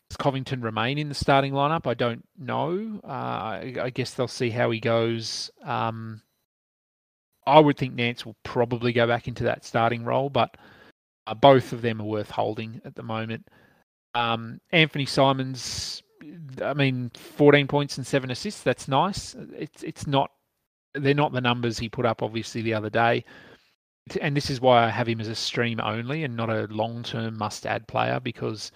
does 0.08 0.16
Covington 0.18 0.60
remain 0.60 0.98
in 0.98 1.08
the 1.08 1.14
starting 1.14 1.52
lineup? 1.52 1.86
I 1.86 1.94
don't 1.94 2.24
know. 2.38 3.00
Uh, 3.04 3.06
I, 3.06 3.74
I, 3.82 3.90
guess 3.90 4.14
they'll 4.14 4.28
see 4.28 4.50
how 4.50 4.70
he 4.70 4.80
goes. 4.80 5.50
Um, 5.64 6.20
I 7.46 7.58
would 7.58 7.76
think 7.76 7.94
Nance 7.94 8.26
will 8.26 8.36
probably 8.42 8.92
go 8.92 9.06
back 9.06 9.26
into 9.26 9.44
that 9.44 9.64
starting 9.64 10.04
role, 10.04 10.28
but 10.28 10.56
uh, 11.26 11.34
both 11.34 11.72
of 11.72 11.82
them 11.82 12.00
are 12.00 12.04
worth 12.04 12.30
holding 12.30 12.80
at 12.84 12.94
the 12.94 13.02
moment. 13.02 13.46
Um, 14.14 14.60
Anthony 14.72 15.06
Simons 15.06 16.02
I 16.62 16.74
mean, 16.74 17.10
14 17.14 17.66
points 17.66 17.96
and 17.96 18.06
seven 18.06 18.30
assists. 18.30 18.62
That's 18.62 18.88
nice. 18.88 19.34
It's 19.56 19.82
it's 19.82 20.06
not 20.06 20.30
they're 20.94 21.14
not 21.14 21.32
the 21.32 21.40
numbers 21.40 21.78
he 21.78 21.88
put 21.88 22.06
up 22.06 22.22
obviously 22.22 22.62
the 22.62 22.74
other 22.74 22.90
day. 22.90 23.24
And 24.20 24.36
this 24.36 24.50
is 24.50 24.60
why 24.60 24.84
I 24.84 24.90
have 24.90 25.08
him 25.08 25.20
as 25.20 25.28
a 25.28 25.34
stream 25.34 25.80
only 25.80 26.24
and 26.24 26.36
not 26.36 26.50
a 26.50 26.66
long 26.70 27.02
term 27.02 27.38
must 27.38 27.66
add 27.66 27.86
player 27.86 28.20
because 28.20 28.72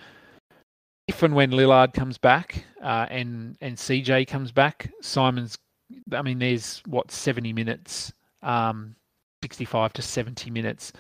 if 1.09 1.23
and 1.23 1.35
when 1.35 1.51
Lillard 1.51 1.93
comes 1.93 2.17
back 2.19 2.65
uh, 2.83 3.07
and 3.11 3.57
and 3.61 3.77
CJ 3.77 4.27
comes 4.29 4.53
back, 4.53 4.91
Simon's. 5.03 5.59
I 6.13 6.23
mean, 6.23 6.41
there's 6.41 6.83
what 6.87 7.13
70 7.13 7.53
minutes, 7.53 8.13
um, 8.43 8.97
65 9.45 9.93
to 9.93 10.03
70 10.03 10.51
minutes 10.51 10.93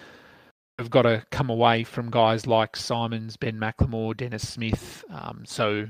have 0.79 0.91
got 0.91 1.03
to 1.03 1.25
come 1.31 1.51
away 1.51 1.85
from 1.85 2.11
guys 2.11 2.47
like 2.47 2.77
Simons, 2.77 3.37
Ben 3.37 3.59
McLemore, 3.59 4.17
Dennis 4.17 4.47
Smith. 4.47 5.05
Um, 5.11 5.45
so 5.47 5.89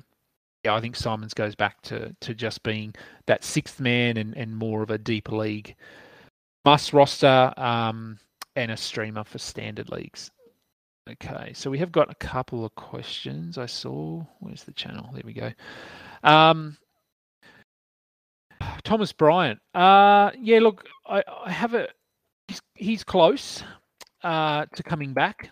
yeah, 0.64 0.75
I 0.75 0.81
think 0.81 0.96
Simons 0.96 1.35
goes 1.35 1.55
back 1.55 1.81
to 1.83 2.14
to 2.20 2.35
just 2.35 2.62
being 2.62 2.94
that 3.27 3.44
sixth 3.44 3.81
man 3.81 4.16
and, 4.16 4.37
and 4.37 4.57
more 4.57 4.83
of 4.83 4.90
a 4.90 4.99
deeper 4.99 5.37
league 5.37 5.75
must 6.64 6.92
roster 6.92 7.53
um, 7.57 8.18
and 8.57 8.70
a 8.70 8.77
streamer 8.77 9.25
for 9.25 9.38
standard 9.38 9.90
leagues. 9.90 10.31
Okay, 11.09 11.53
so 11.55 11.70
we 11.70 11.79
have 11.79 11.92
got 11.92 12.11
a 12.11 12.16
couple 12.16 12.64
of 12.64 12.75
questions 12.75 13.59
I 13.59 13.66
saw. 13.66 14.25
Where's 14.40 14.64
the 14.64 14.72
channel? 14.72 15.09
There 15.12 15.22
we 15.25 15.33
go. 15.33 15.53
Um, 16.25 16.77
Thomas 18.83 19.12
Bryant. 19.12 19.61
Uh, 19.72 20.33
yeah, 20.40 20.59
look, 20.59 20.85
I, 21.07 21.22
I 21.44 21.53
have 21.53 21.75
a. 21.75 21.87
He's, 22.49 22.61
he's 22.75 23.05
close 23.05 23.62
uh, 24.27 24.67
to 24.75 24.83
coming 24.83 25.12
back. 25.12 25.51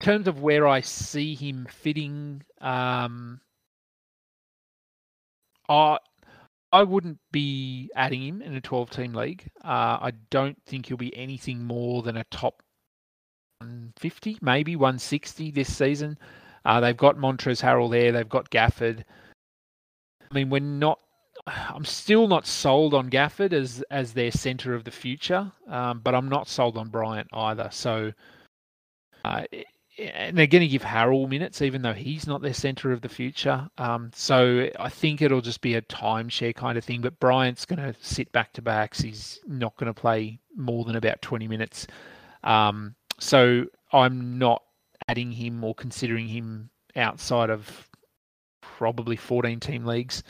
In 0.00 0.04
terms 0.06 0.26
of 0.26 0.40
where 0.40 0.66
I 0.66 0.80
see 0.80 1.34
him 1.34 1.66
fitting, 1.70 2.42
um, 2.60 3.40
I 5.68 5.98
I 6.72 6.82
wouldn't 6.82 7.18
be 7.30 7.90
adding 7.94 8.22
him 8.22 8.40
in 8.40 8.54
a 8.54 8.60
12 8.62 8.90
team 8.90 9.12
league. 9.12 9.46
Uh, 9.62 9.98
I 10.00 10.12
don't 10.30 10.56
think 10.64 10.86
he'll 10.86 10.96
be 10.96 11.14
anything 11.14 11.62
more 11.62 12.02
than 12.02 12.16
a 12.16 12.24
top 12.30 12.62
150, 13.58 14.38
maybe 14.40 14.74
160 14.74 15.50
this 15.50 15.76
season. 15.76 16.18
Uh, 16.64 16.80
they've 16.80 16.96
got 16.96 17.16
Montrezl 17.16 17.62
Harrell 17.62 17.90
there. 17.90 18.10
They've 18.10 18.28
got 18.28 18.50
Gafford. 18.50 19.04
I 20.30 20.34
mean, 20.34 20.48
we're 20.48 20.60
not. 20.60 20.98
I'm 21.46 21.84
still 21.84 22.28
not 22.28 22.46
sold 22.46 22.94
on 22.94 23.10
Gafford 23.10 23.52
as 23.52 23.82
as 23.90 24.12
their 24.12 24.30
centre 24.30 24.74
of 24.74 24.84
the 24.84 24.90
future, 24.90 25.50
um, 25.68 26.00
but 26.00 26.14
I'm 26.14 26.28
not 26.28 26.48
sold 26.48 26.76
on 26.76 26.88
Bryant 26.88 27.28
either. 27.32 27.68
So, 27.72 28.12
uh, 29.24 29.44
and 29.98 30.38
they're 30.38 30.46
going 30.46 30.62
to 30.62 30.68
give 30.68 30.82
Harrell 30.82 31.28
minutes, 31.28 31.60
even 31.60 31.82
though 31.82 31.92
he's 31.92 32.26
not 32.26 32.42
their 32.42 32.54
centre 32.54 32.92
of 32.92 33.00
the 33.00 33.08
future. 33.08 33.68
Um, 33.76 34.10
so 34.14 34.68
I 34.78 34.88
think 34.88 35.20
it'll 35.20 35.40
just 35.40 35.60
be 35.60 35.74
a 35.74 35.82
timeshare 35.82 36.54
kind 36.54 36.78
of 36.78 36.84
thing. 36.84 37.00
But 37.00 37.18
Bryant's 37.18 37.66
going 37.66 37.80
to 37.80 37.94
sit 38.00 38.30
back 38.32 38.52
to 38.54 38.62
backs. 38.62 39.00
He's 39.00 39.40
not 39.46 39.76
going 39.76 39.92
to 39.92 40.00
play 40.00 40.38
more 40.56 40.84
than 40.84 40.96
about 40.96 41.20
20 41.22 41.48
minutes. 41.48 41.86
Um, 42.44 42.94
so 43.18 43.66
I'm 43.92 44.38
not 44.38 44.62
adding 45.08 45.32
him 45.32 45.62
or 45.64 45.74
considering 45.74 46.28
him 46.28 46.70
outside 46.96 47.50
of 47.50 47.88
probably 48.60 49.16
14 49.16 49.60
team 49.60 49.84
leagues. 49.84 50.22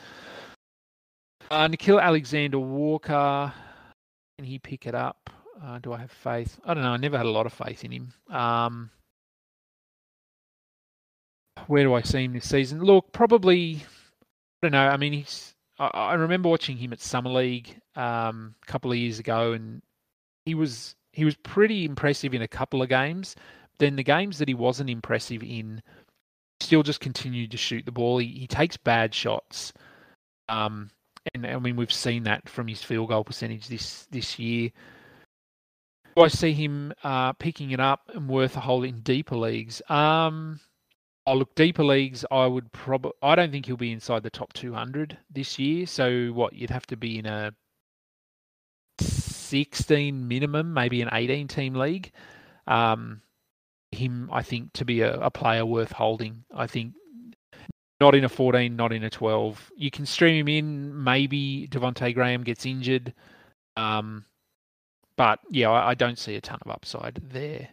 Uh, 1.53 1.69
Nickeil 1.69 2.01
Alexander 2.03 2.59
Walker, 2.59 3.53
can 4.38 4.47
he 4.47 4.59
pick 4.59 4.87
it 4.87 4.95
up? 4.95 5.29
Uh, 5.62 5.79
do 5.81 5.93
I 5.93 5.99
have 5.99 6.11
faith? 6.11 6.59
I 6.65 6.73
don't 6.73 6.83
know. 6.83 6.93
I 6.93 6.97
never 6.97 7.19
had 7.19 7.27
a 7.27 7.31
lot 7.31 7.45
of 7.45 7.53
faith 7.53 7.85
in 7.85 7.93
him. 7.93 8.15
Um, 8.31 8.91
where 11.67 11.85
do 11.85 11.93
I 11.93 12.01
see 12.01 12.25
him 12.25 12.33
this 12.33 12.49
season? 12.49 12.83
Look, 12.83 13.12
probably. 13.12 13.85
I 14.62 14.62
don't 14.62 14.73
know. 14.73 14.88
I 14.88 14.97
mean, 14.97 15.12
he's. 15.12 15.53
I, 15.79 15.88
I 15.88 16.15
remember 16.15 16.49
watching 16.49 16.79
him 16.79 16.91
at 16.95 17.03
Summer 17.03 17.29
League 17.29 17.79
um, 17.97 18.55
a 18.62 18.67
couple 18.67 18.91
of 18.91 18.97
years 18.97 19.19
ago, 19.19 19.53
and 19.53 19.83
he 20.47 20.55
was 20.55 20.95
he 21.12 21.27
was 21.27 21.37
pretty 21.37 21.85
impressive 21.85 22.33
in 22.33 22.41
a 22.41 22.49
couple 22.49 22.81
of 22.81 22.88
games. 22.88 23.37
Then 23.79 23.97
the 23.97 24.03
games 24.03 24.38
that 24.38 24.49
he 24.49 24.55
wasn't 24.55 24.88
impressive 24.88 25.43
in, 25.43 25.83
still 26.61 26.83
just 26.83 27.01
continued 27.01 27.51
to 27.51 27.59
shoot 27.59 27.85
the 27.85 27.93
ball. 27.93 28.17
He, 28.17 28.29
he 28.29 28.47
takes 28.47 28.79
bad 28.79 29.15
shots, 29.15 29.75
um, 30.49 30.88
and 31.35 31.46
I 31.46 31.58
mean 31.58 31.76
we've 31.76 31.92
seen 31.92 32.24
that 32.24 32.48
from 32.48 32.68
his 32.68 32.82
field 32.82 33.08
goal 33.08 33.24
percentage 33.24 33.68
this 33.68 34.06
this 34.11 34.38
year. 34.38 34.70
Do 36.16 36.24
I 36.24 36.28
see 36.28 36.52
him 36.52 36.92
uh, 37.02 37.32
picking 37.32 37.70
it 37.70 37.80
up 37.80 38.11
and 38.14 38.28
worth 38.28 38.56
a 38.56 38.61
hold 38.61 38.85
in 38.85 39.00
deeper 39.00 39.37
leagues? 39.37 39.80
Um, 39.88 40.61
Oh, 41.24 41.35
look, 41.35 41.54
deeper 41.54 41.85
leagues, 41.85 42.24
I 42.32 42.46
would 42.46 42.72
probably. 42.72 43.12
I 43.22 43.37
don't 43.37 43.52
think 43.52 43.66
he'll 43.66 43.76
be 43.76 43.92
inside 43.92 44.24
the 44.24 44.30
top 44.30 44.52
200 44.54 45.16
this 45.30 45.58
year. 45.58 45.87
So 45.87 46.28
what? 46.28 46.52
You'd 46.52 46.70
have 46.70 46.87
to 46.88 46.96
be 46.96 47.18
in 47.18 47.26
a 47.26 47.52
16 48.98 50.26
minimum, 50.26 50.74
maybe 50.74 51.00
an 51.00 51.11
18 51.12 51.46
team 51.46 51.74
league. 51.74 52.11
Um, 52.66 53.22
him, 53.92 54.30
I 54.32 54.42
think, 54.42 54.72
to 54.74 54.85
be 54.85 55.02
a, 55.02 55.14
a 55.20 55.30
player 55.30 55.64
worth 55.64 55.92
holding. 55.92 56.44
I 56.52 56.66
think 56.66 56.94
not 58.03 58.17
in 58.17 58.25
a 58.25 58.29
14, 58.29 58.75
not 58.75 58.93
in 58.93 59.05
a 59.05 59.11
12. 59.11 59.71
You 59.77 59.88
can 59.88 60.05
stream 60.05 60.35
him 60.35 60.49
in. 60.49 61.05
Maybe 61.05 61.69
Devonte 61.71 62.12
Graham 62.12 62.43
gets 62.43 62.67
injured. 62.67 63.15
Um, 63.77 64.25
but 65.17 65.38
yeah, 65.51 65.71
I, 65.71 65.91
I 65.91 65.95
don't 65.95 66.19
see 66.19 66.35
a 66.35 66.41
ton 66.41 66.59
of 66.62 66.73
upside 66.73 67.23
there. 67.31 67.69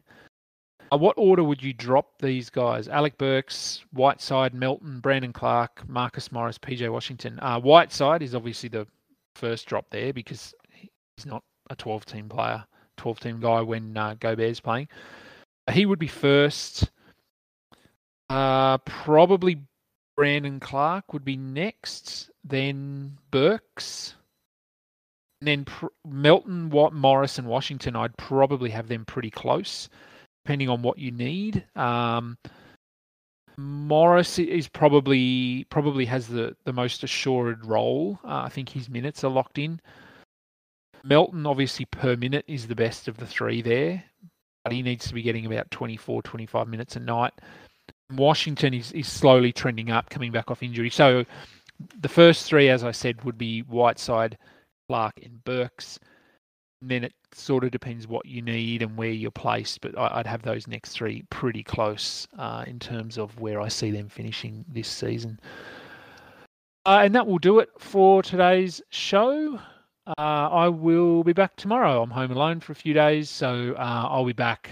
Uh, 0.94 0.98
what 0.98 1.16
order 1.18 1.44
would 1.44 1.64
you 1.64 1.74
drop 1.74 2.20
these 2.20 2.52
guys? 2.52 2.88
Alec 2.88 3.18
Burks, 3.18 3.84
Whiteside, 3.92 4.54
Melton, 4.54 5.00
Brandon 5.00 5.34
Clarke, 5.34 5.82
Marcus 5.90 6.32
Morris, 6.32 6.60
PJ 6.60 6.88
Washington. 6.92 7.40
Uh, 7.42 7.60
Whiteside 7.60 8.22
is 8.22 8.36
obviously 8.36 8.70
the 8.70 8.86
first 9.34 9.66
drop 9.66 9.90
there 9.90 10.14
because 10.14 10.54
he's 10.72 11.26
not 11.26 11.44
a 11.72 11.76
12 11.76 12.06
team 12.06 12.30
player, 12.30 12.64
12 12.98 13.20
team 13.20 13.40
guy 13.40 13.62
when 13.62 13.98
uh, 13.98 14.14
Gobert's 14.20 14.60
playing. 14.60 14.90
He 15.72 15.88
would 15.88 16.00
be 16.00 16.08
first. 16.08 16.92
Uh, 18.30 18.78
probably 18.80 19.58
Brandon 20.20 20.60
Clarke 20.60 21.14
would 21.14 21.24
be 21.24 21.38
next, 21.38 22.30
then 22.44 23.18
Burks, 23.32 24.16
and 25.40 25.48
then 25.48 25.64
Pr- 25.64 25.86
Melton, 26.06 26.70
Watt, 26.70 26.92
Morris, 26.92 27.38
and 27.38 27.48
Washington. 27.48 27.96
I'd 27.96 28.18
probably 28.18 28.70
have 28.70 28.90
them 28.90 29.06
pretty 29.06 29.30
close 29.30 29.88
depending 30.44 30.68
on 30.68 30.82
what 30.82 30.98
you 30.98 31.12
need. 31.12 31.64
Um, 31.78 32.38
Morris 33.56 34.38
is 34.40 34.68
probably 34.68 35.66
probably 35.70 36.04
has 36.04 36.28
the, 36.28 36.54
the 36.66 36.74
most 36.74 37.02
assured 37.06 37.66
role. 37.66 38.20
Uh, 38.26 38.42
I 38.44 38.50
think 38.50 38.68
his 38.68 38.90
minutes 38.90 39.24
are 39.24 39.32
locked 39.32 39.58
in. 39.58 39.80
Melton, 41.02 41.46
obviously, 41.46 41.86
per 41.86 42.18
minute 42.18 42.44
is 42.46 42.68
the 42.68 42.76
best 42.76 43.08
of 43.08 43.16
the 43.16 43.26
three 43.26 43.62
there, 43.62 44.04
but 44.66 44.74
he 44.74 44.82
needs 44.82 45.08
to 45.08 45.14
be 45.14 45.22
getting 45.22 45.46
about 45.46 45.72
24, 45.72 46.24
25 46.24 46.68
minutes 46.68 46.98
a 46.98 47.00
night. 47.00 47.32
Washington 48.12 48.74
is, 48.74 48.92
is 48.92 49.08
slowly 49.08 49.52
trending 49.52 49.92
up, 49.92 50.10
coming 50.10 50.32
back 50.32 50.50
off 50.50 50.64
injury. 50.64 50.90
So 50.90 51.26
the 52.02 52.10
first 52.10 52.46
three, 52.46 52.70
as 52.70 52.84
I 52.84 52.92
said, 52.92 53.24
would 53.24 53.38
be 53.38 53.62
Whiteside, 53.62 54.38
Clarke, 54.88 55.20
and 55.24 55.44
Burks. 55.44 56.00
And 56.82 56.90
then 56.90 57.04
it 57.04 57.14
sort 57.34 57.64
of 57.64 57.72
depends 57.72 58.08
what 58.08 58.26
you 58.26 58.42
need 58.42 58.82
and 58.82 58.98
where 58.98 59.12
you're 59.12 59.32
placed, 59.32 59.82
but 59.82 59.98
I'd 59.98 60.28
have 60.28 60.42
those 60.42 60.68
next 60.68 60.92
three 60.92 61.24
pretty 61.30 61.64
close 61.64 62.28
uh, 62.38 62.64
in 62.66 62.80
terms 62.80 63.18
of 63.18 63.40
where 63.40 63.62
I 63.62 63.68
see 63.68 63.92
them 63.92 64.10
finishing 64.10 64.66
this 64.68 64.88
season. 64.88 65.40
Uh, 66.86 67.02
and 67.04 67.14
that 67.14 67.28
will 67.28 67.38
do 67.38 67.60
it 67.60 67.70
for 67.78 68.24
today's 68.24 68.82
show. 68.90 69.60
Uh, 70.08 70.14
I 70.18 70.70
will 70.70 71.24
be 71.24 71.34
back 71.34 71.56
tomorrow. 71.56 72.02
I'm 72.02 72.10
home 72.10 72.32
alone 72.32 72.62
for 72.62 72.72
a 72.72 72.76
few 72.76 72.94
days, 72.94 73.30
so 73.30 73.76
uh, 73.78 74.08
I'll 74.10 74.26
be 74.26 74.34
back 74.34 74.72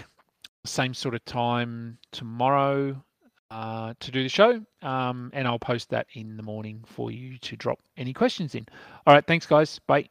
same 0.64 0.92
sort 0.92 1.14
of 1.14 1.24
time 1.24 1.96
tomorrow 2.12 3.02
uh, 3.50 3.94
to 4.00 4.10
do 4.10 4.22
the 4.22 4.28
show, 4.28 4.60
um, 4.82 5.30
and 5.32 5.46
I'll 5.48 5.58
post 5.58 5.90
that 5.90 6.06
in 6.12 6.36
the 6.36 6.42
morning 6.42 6.84
for 6.86 7.10
you 7.10 7.38
to 7.38 7.56
drop 7.56 7.80
any 7.96 8.12
questions 8.12 8.54
in. 8.54 8.66
All 9.06 9.14
right, 9.14 9.26
thanks, 9.26 9.46
guys. 9.46 9.78
Bye. 9.86 10.08